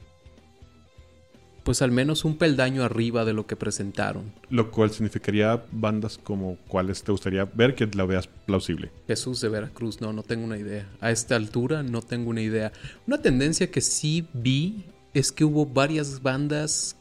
[1.63, 4.33] pues al menos un peldaño arriba de lo que presentaron.
[4.49, 8.91] Lo cual significaría bandas como cuáles te gustaría ver que la veas plausible.
[9.07, 10.89] Jesús de Veracruz, no, no tengo una idea.
[10.99, 12.71] A esta altura no tengo una idea.
[13.07, 16.97] Una tendencia que sí vi es que hubo varias bandas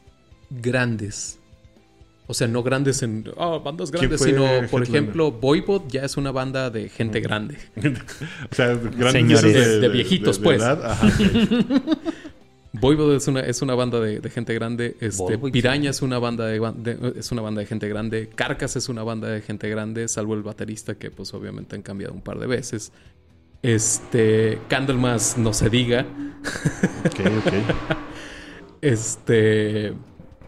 [0.49, 1.39] grandes.
[2.25, 3.25] O sea, no grandes en...
[3.37, 7.57] Ah, bandas ¿Quién grandes, sino, por ejemplo, Voivod ya es una banda de gente grande.
[8.51, 9.81] o sea, grandes Señores.
[9.81, 10.61] De viejitos, pues.
[10.61, 10.83] edad.
[10.91, 11.91] Ajá, ok.
[12.73, 14.95] Voivod es una, es una banda de, de gente grande.
[14.99, 18.29] Este, Piraña es una banda de, ban- de- es una banda de gente grande.
[18.33, 22.13] Carcas es una banda de gente grande, salvo el baterista que pues obviamente han cambiado
[22.13, 22.91] un par de veces.
[23.61, 26.05] Este, Candlemas no se diga.
[27.05, 27.53] ok, ok.
[28.81, 29.93] Este,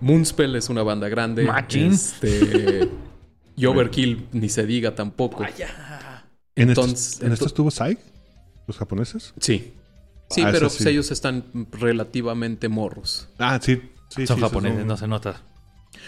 [0.06, 1.46] Moonspell es una banda grande.
[1.46, 1.92] Machín.
[1.94, 2.88] Este,
[3.56, 5.44] y Overkill ni se diga tampoco.
[5.44, 7.98] ¿En, Entonces- estos, ¿en estos estuvo Sai?
[8.68, 9.34] ¿Los japoneses?
[9.40, 9.74] Sí.
[10.30, 13.30] Sí, Ah, pero pues, ellos están relativamente morros.
[13.40, 13.82] Ah, sí.
[14.10, 15.42] sí Son sí, japoneses, no se nota.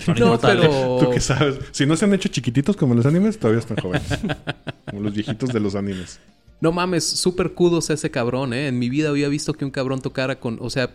[0.06, 0.98] Son No, pero...
[1.02, 1.58] ¿Tú qué sabes?
[1.72, 4.08] Si no se han hecho chiquititos como en los animes, todavía están jóvenes.
[4.92, 6.20] como los viejitos de los animes.
[6.62, 8.68] No mames, súper kudos ese cabrón, ¿eh?
[8.68, 10.60] En mi vida había visto que un cabrón tocara con...
[10.62, 10.92] O sea,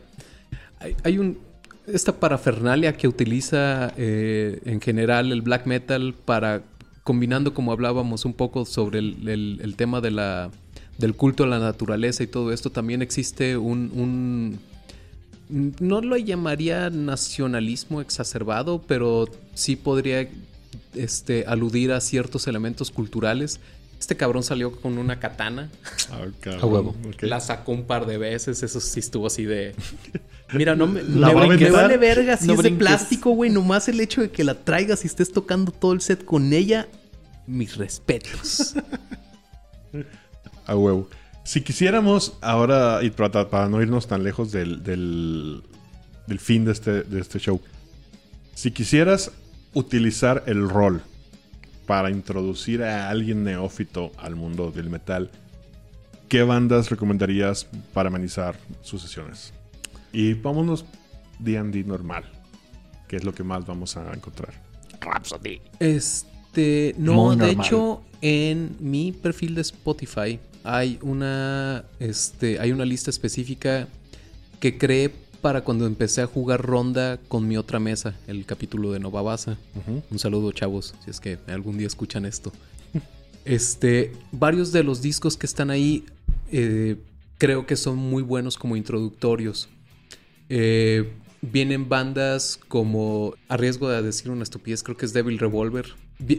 [0.79, 1.39] hay, hay un...
[1.87, 6.63] Esta parafernalia que utiliza eh, en general el black metal para...
[7.03, 10.53] Combinando como hablábamos un poco sobre el, tema de la,
[10.97, 13.91] del culto a la naturaleza y todo esto, también existe un...
[13.93, 14.61] un
[15.81, 20.29] no lo llamaría nacionalismo exacerbado, pero sí podría
[20.95, 23.61] este, aludir a ciertos elementos culturales.
[24.03, 25.71] Este cabrón salió con una katana,
[26.11, 26.25] Ah.
[26.61, 26.97] A huevo.
[27.21, 29.77] La sacó un par de veces, eso sí estuvo así de...
[30.55, 31.73] Mira, no me, La me- va a me aventar.
[31.85, 32.79] vale verga si No es de brinques.
[32.81, 33.49] plástico, güey.
[33.49, 36.89] Nomás el hecho de que la traigas y estés tocando todo el set con ella,
[37.47, 38.75] mis respetos.
[40.67, 41.09] A huevo.
[41.45, 45.63] Si quisiéramos ahora, y para, para no irnos tan lejos del, del,
[46.27, 47.61] del fin de este, de este show,
[48.55, 49.31] si quisieras
[49.75, 51.03] utilizar el rol
[51.87, 55.31] para introducir a alguien neófito al mundo del metal,
[56.29, 59.53] ¿qué bandas recomendarías para amenizar sus sesiones?
[60.13, 60.85] Y vámonos
[61.39, 62.25] D&D normal,
[63.09, 64.53] que es lo que más vamos a encontrar.
[65.81, 67.67] Este, no, Muy de normal.
[67.67, 73.89] hecho, en mi perfil de Spotify hay una, este, hay una lista específica
[74.61, 75.13] que creé
[75.43, 79.59] para cuando empecé a jugar ronda con mi otra mesa, el capítulo de Nova Basa.
[79.75, 80.03] Ujú.
[80.11, 82.53] Un saludo, chavos, si es que algún día escuchan esto.
[83.45, 86.05] Este, varios de los discos que están ahí
[86.53, 86.95] eh,
[87.39, 89.69] creo que son muy buenos como introductorios.
[90.49, 95.87] Eh, vienen bandas como, a riesgo de decir una estupidez, creo que es Devil Revolver.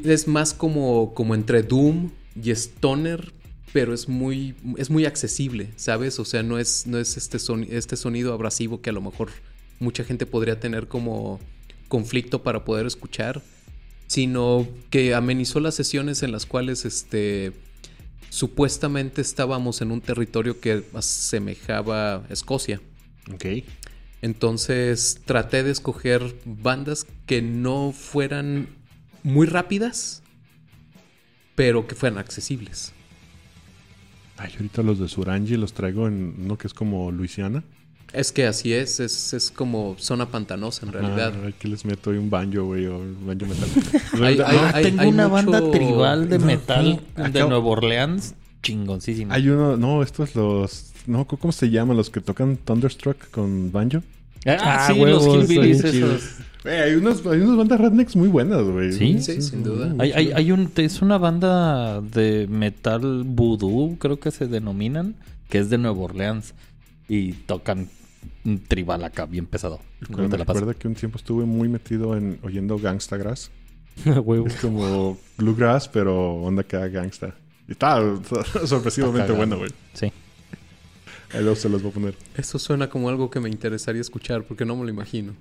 [0.06, 3.34] Es más como, como entre Doom y Stoner,
[3.74, 6.20] pero es muy, es muy accesible, ¿sabes?
[6.20, 7.38] O sea, no es, no es este,
[7.76, 9.32] este sonido abrasivo que a lo mejor
[9.80, 11.40] mucha gente podría tener como
[11.88, 13.42] conflicto para poder escuchar,
[14.06, 17.52] sino que amenizó las sesiones en las cuales este,
[18.30, 22.80] supuestamente estábamos en un territorio que asemejaba a Escocia.
[23.34, 23.46] Ok.
[24.22, 28.70] Entonces traté de escoger bandas que no fueran
[29.24, 30.22] muy rápidas,
[31.56, 32.94] pero que fueran accesibles.
[34.38, 37.64] Ay, ahorita los de Surangi los traigo en uno que es como Luisiana.
[38.12, 41.34] Es que así es, es, es como zona pantanosa en realidad.
[41.44, 43.70] Ah, aquí les meto un banjo, güey, o un banjo metal.
[44.24, 47.66] Hay- hay- Ah, hay- tengo hay una mucho- banda tribal de metal no, de Nueva
[47.66, 49.34] Orleans chingoncísima.
[49.34, 51.98] Hay uno, no, estos los, no, ¿cómo se llaman?
[51.98, 54.04] Los que tocan Thunderstruck con banjo.
[54.46, 56.36] Ah, Ah, sí, huevos, los hillbillies esos.
[56.66, 58.94] Hay, unos, hay unas bandas rednecks muy buenas, güey.
[58.94, 59.20] ¿Sí?
[59.20, 59.94] Sí, sin duda.
[60.00, 65.16] Hay, hay, hay un, es una banda de metal voodoo, creo que se denominan,
[65.50, 66.54] que es de Nueva Orleans.
[67.10, 67.90] Y tocan
[68.46, 69.80] un tribal acá bien pesado.
[70.10, 73.52] Me recuerda que un tiempo estuve muy metido en oyendo Gangsta Grass.
[74.48, 77.36] Es como Bluegrass, pero onda acá gangsta.
[77.68, 78.02] Y está
[78.66, 79.72] sorpresivamente Está bueno, güey.
[79.94, 80.12] Sí.
[81.34, 82.16] Ahí luego se los voy a poner.
[82.38, 85.34] Eso suena como algo que me interesaría escuchar porque no me lo imagino.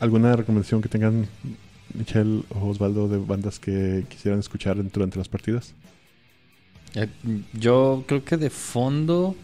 [0.00, 1.28] ¿Alguna recomendación que tengan,
[1.92, 5.74] Michelle o Osvaldo, de bandas que quisieran escuchar durante las partidas?
[6.94, 7.08] Eh,
[7.52, 9.36] Yo creo que de fondo,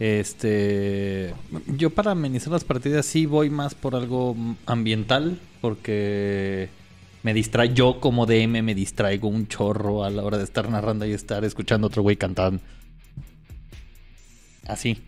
[0.00, 1.32] este,
[1.76, 4.36] yo para amenizar las partidas sí voy más por algo
[4.66, 6.68] ambiental, porque
[7.22, 11.06] me distrae, yo como DM me distraigo un chorro a la hora de estar narrando
[11.06, 12.58] y estar escuchando a otro güey cantar.
[14.70, 14.98] Así.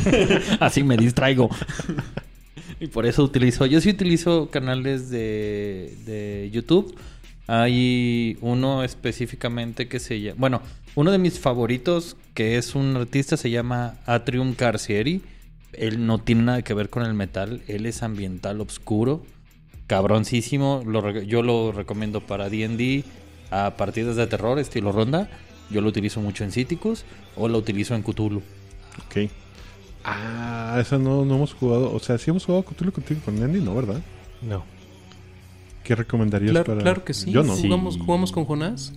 [0.60, 1.50] Así me distraigo.
[2.80, 6.96] y por eso utilizo, yo sí utilizo canales de, de YouTube.
[7.46, 10.62] Hay uno específicamente que se llama, bueno,
[10.94, 15.22] uno de mis favoritos que es un artista se llama Atrium Carcieri.
[15.72, 19.24] Él no tiene nada que ver con el metal, él es ambiental oscuro,
[19.86, 20.82] cabroncísimo.
[20.86, 23.04] Lo yo lo recomiendo para D&D
[23.50, 25.28] a partidas de terror estilo ronda.
[25.70, 27.04] Yo lo utilizo mucho en Citicus
[27.36, 28.42] o lo utilizo en Cthulhu.
[29.06, 29.30] Ok.
[30.04, 31.92] Ah, esa no, no hemos jugado.
[31.94, 33.74] O sea, sí hemos jugado Cthulhu contigo con Andy, ¿no?
[33.74, 34.00] ¿Verdad?
[34.42, 34.64] No.
[35.84, 36.80] ¿Qué recomendarías Claro, para...?
[36.82, 37.30] claro que sí.
[37.30, 37.54] Yo no.
[37.56, 38.92] Jugamos, jugamos con Jonás.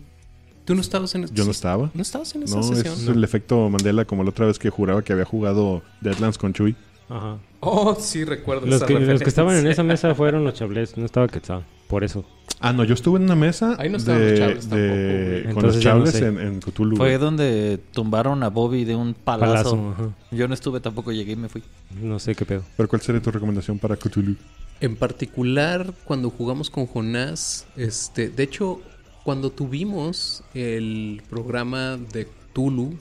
[0.65, 1.91] ¿Tú no estabas en Yo no estaba.
[1.93, 2.93] ¿No estabas en esa No, sesión?
[2.93, 6.53] es el efecto Mandela como la otra vez que juraba que había jugado Deadlands con
[6.53, 6.75] Chuy.
[7.07, 7.37] Ajá.
[7.59, 10.97] Oh, sí, recuerdo Los esa que, los que estaban en esa mesa fueron los chablés,
[10.97, 11.63] no estaba Quetzal.
[11.87, 12.25] Por eso.
[12.61, 15.29] Ah, no, yo estuve en una mesa Ahí no estaban de, los chables de- tampoco,
[15.29, 15.41] güey.
[15.43, 16.25] con Entonces los ya no chables sé.
[16.27, 16.95] en, en Cthulhu.
[16.97, 17.19] Fue güey.
[17.19, 19.51] donde tumbaron a Bobby de un palazo.
[19.75, 19.89] Palazo.
[19.91, 20.09] Ajá.
[20.31, 21.61] Yo no estuve tampoco, llegué y me fui.
[22.01, 22.63] No sé qué pedo.
[22.77, 24.35] ¿Pero cuál sería tu recomendación para Cthulhu?
[24.81, 28.81] En particular, cuando jugamos con Jonás, este, de hecho,
[29.23, 32.97] cuando tuvimos el programa de Tulu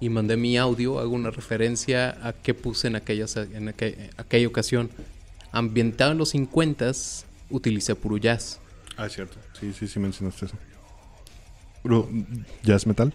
[0.00, 4.46] y mandé mi audio, hago una referencia a qué puse en, aquellas, en aquel- aquella
[4.48, 4.90] ocasión.
[5.50, 6.92] Ambientado en los 50
[7.50, 8.60] utilicé puro jazz.
[8.96, 9.36] Ah, es cierto.
[9.58, 10.56] Sí, sí, sí mencionaste eso.
[11.84, 12.08] Bro,
[12.64, 13.14] ¿Jazz metal?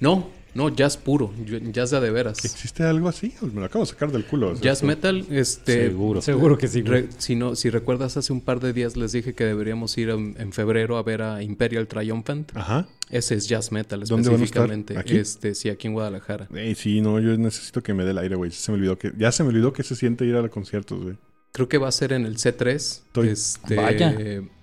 [0.00, 1.32] No, no, jazz puro,
[1.72, 2.44] jazz de de veras.
[2.44, 3.34] ¿Existe algo así?
[3.40, 4.54] Me lo acabo de sacar del culo.
[4.54, 5.88] Jazz esto- metal, este...
[5.88, 6.20] Seguro.
[6.22, 6.82] Seguro que sí.
[6.82, 7.02] güey.
[7.02, 10.10] Re- si, no, si recuerdas, hace un par de días les dije que deberíamos ir
[10.10, 12.52] en, en febrero a ver a Imperial Triumphant.
[12.56, 12.86] Ajá.
[13.10, 14.64] Ese es jazz metal ¿Dónde van a estar?
[14.70, 14.98] específicamente.
[14.98, 15.16] ¿Aquí?
[15.16, 16.48] Este, sí, aquí en Guadalajara.
[16.54, 18.50] Ey, sí, no, yo necesito que me dé el aire, güey.
[18.50, 19.12] Se me olvidó que...
[19.16, 21.16] Ya se me olvidó que se siente ir a los conciertos, güey.
[21.54, 22.74] Creo que va a ser en el C3.
[22.74, 24.14] Estoy- Este, Vaya.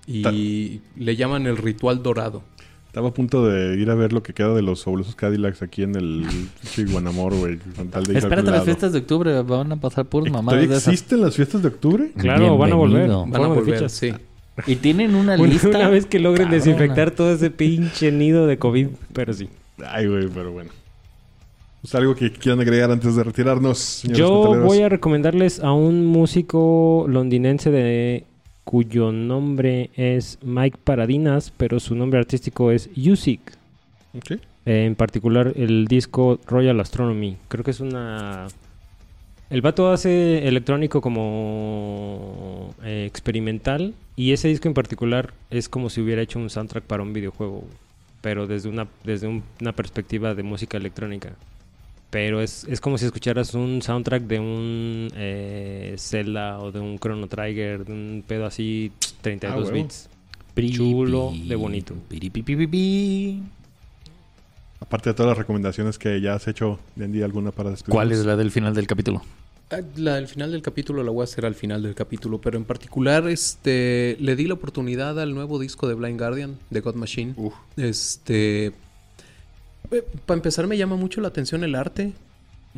[0.08, 2.44] Y le llaman el ritual dorado.
[2.88, 5.84] Estaba a punto de ir a ver lo que queda de los fabulosos Cadillacs aquí
[5.84, 6.26] en el
[6.66, 7.58] Chiguanamor, güey.
[8.14, 10.94] Espérate las fiestas de octubre, van a pasar puras mamadas ¿Todavía de esas.
[10.94, 12.12] existen las fiestas de octubre?
[12.18, 13.08] Claro, van a volver.
[13.08, 13.94] Van a volver, fichas.
[13.94, 14.12] sí.
[14.68, 15.70] Y tienen una Una, lista.
[15.70, 16.64] una vez que logren cabrona.
[16.66, 19.48] desinfectar todo ese pinche nido de COVID, pero sí.
[19.88, 20.72] Ay, güey, pero bueno.
[21.82, 24.66] Pues algo que quieran agregar antes de retirarnos, señores Yo metaleros?
[24.66, 28.26] voy a recomendarles a un músico londinense de
[28.64, 33.42] cuyo nombre es Mike Paradinas, pero su nombre artístico es Yusik.
[34.16, 34.32] Ok.
[34.68, 37.38] Eh, en particular el disco Royal Astronomy.
[37.48, 38.46] Creo que es una...
[39.50, 46.00] El vato hace electrónico como eh, experimental y ese disco en particular es como si
[46.00, 47.66] hubiera hecho un soundtrack para un videojuego,
[48.22, 51.34] pero desde una, desde un- una perspectiva de música electrónica.
[52.12, 57.00] Pero es, es como si escucharas un soundtrack de un eh, Zelda o de un
[57.00, 58.92] Chrono Trigger, de un pedo así,
[59.22, 60.10] 32 Ah, bits.
[60.74, 61.96] Chulo de bonito.
[64.80, 67.96] Aparte de todas las recomendaciones que ya has hecho, Andy, ¿alguna para despedirnos?
[67.96, 69.22] ¿Cuál es la del final del capítulo?
[69.72, 72.58] Ah, La del final del capítulo la voy a hacer al final del capítulo, pero
[72.58, 76.96] en particular este le di la oportunidad al nuevo disco de Blind Guardian de God
[76.96, 77.34] Machine.
[77.38, 77.54] Uf.
[77.78, 78.74] Este
[80.26, 82.14] para empezar me llama mucho la atención el arte,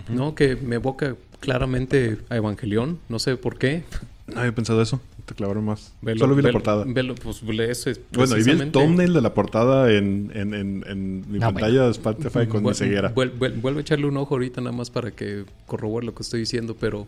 [0.10, 0.36] ¿no?
[0.36, 3.84] Que me evoca claramente a Evangelión, no sé por qué.
[4.28, 5.02] No había pensado eso.
[5.26, 5.94] Te clavaron más.
[6.02, 6.84] Velo- Solo vi la portada.
[6.86, 10.84] velo, pues eso es Bueno, y vi el thumbnail de la portada en, en, en,
[10.86, 13.14] en mi No, pantalla de Spotify con mi ceguera.
[13.16, 16.24] vuel- vuel- vuelve a echarle un ojo ahorita nada más para que corrobore lo que
[16.24, 17.08] estoy diciendo, pero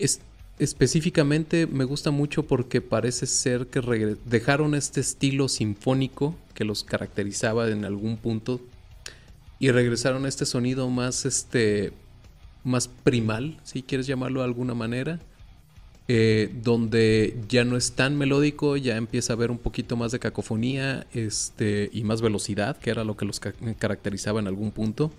[0.00, 0.20] es,
[0.58, 7.68] específicamente me gusta mucho porque parece ser que dejaron este estilo sinfónico que los caracterizaba
[7.70, 8.60] en algún punto
[9.58, 11.92] y regresaron a este sonido más este
[12.64, 15.18] más primal, si quieres llamarlo de alguna manera.
[16.10, 20.18] eh, donde ya no es tan melódico, ya empieza a haber un poquito más de
[20.18, 25.10] cacofonía este, y más velocidad, que era lo que los ca- caracterizaba en algún punto.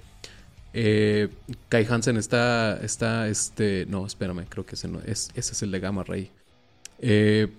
[0.74, 1.30] Eh,
[1.70, 5.70] Kai Hansen está, está, este, no, espérame, creo que ese, no, es, ese es el
[5.72, 6.32] de Gamma Ray.
[7.00, 7.50] Eh,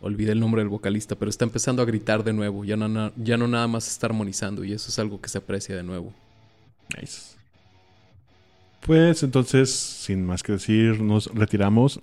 [0.00, 3.12] olvidé el nombre del vocalista, pero está empezando a gritar de nuevo, ya no, na-
[3.16, 6.12] ya no nada más está armonizando y eso es algo que se aprecia de nuevo.
[7.00, 7.36] Nice.
[8.80, 12.00] Pues entonces, sin más que decir, nos retiramos.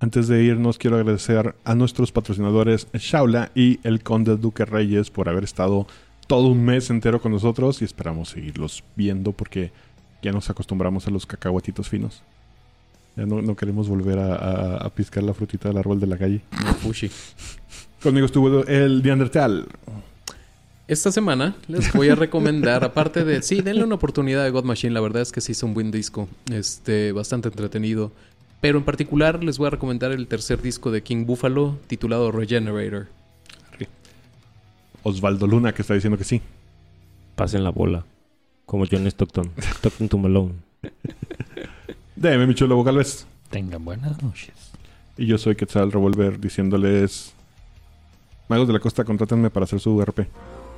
[0.00, 5.28] Antes de irnos, quiero agradecer a nuestros patrocinadores Shaula y el Conde Duque Reyes por
[5.28, 5.86] haber estado
[6.26, 9.72] todo un mes entero con nosotros y esperamos seguirlos viendo porque
[10.22, 12.22] ya nos acostumbramos a los cacahuatitos finos.
[13.16, 16.18] Ya no, no queremos volver a, a- a piscar la frutita del árbol de la
[16.18, 16.42] calle.
[16.64, 16.74] No.
[18.02, 19.66] Conmigo estuvo el Neandertal.
[20.86, 23.40] Esta semana les voy a recomendar, aparte de...
[23.40, 24.92] Sí, denle una oportunidad a God Machine.
[24.92, 26.28] La verdad es que sí es un buen disco.
[26.52, 28.12] Este, bastante entretenido.
[28.60, 33.06] Pero en particular les voy a recomendar el tercer disco de King Buffalo, titulado Regenerator.
[35.02, 36.40] Osvaldo Luna, que está diciendo que sí.
[37.36, 38.04] Pasen la bola.
[38.66, 39.50] Como John Stockton.
[39.58, 40.54] Stockton to Malone.
[42.16, 43.26] Deme, mi chulo Galvez.
[43.50, 44.72] Tengan buenas noches.
[45.16, 47.34] Y yo soy Quetzal Revolver diciéndoles...
[48.48, 50.28] Magos de la Costa, contrátenme para hacer su RP.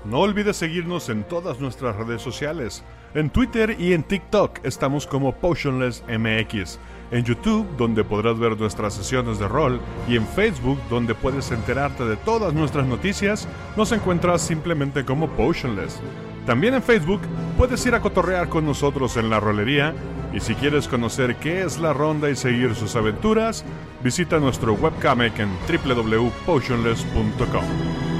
[0.04, 2.84] No olvides seguirnos en todas nuestras redes sociales.
[3.14, 6.78] En Twitter y en TikTok estamos como Potionless MX.
[7.10, 9.80] En YouTube, donde podrás ver nuestras sesiones de rol.
[10.08, 16.00] Y en Facebook, donde puedes enterarte de todas nuestras noticias, nos encuentras simplemente como Potionless.
[16.46, 17.20] También en Facebook
[17.58, 19.92] puedes ir a cotorrear con nosotros en la rolería.
[20.32, 23.64] Y si quieres conocer qué es la ronda y seguir sus aventuras,
[24.02, 28.15] visita nuestro webcomic en www.potionless.com.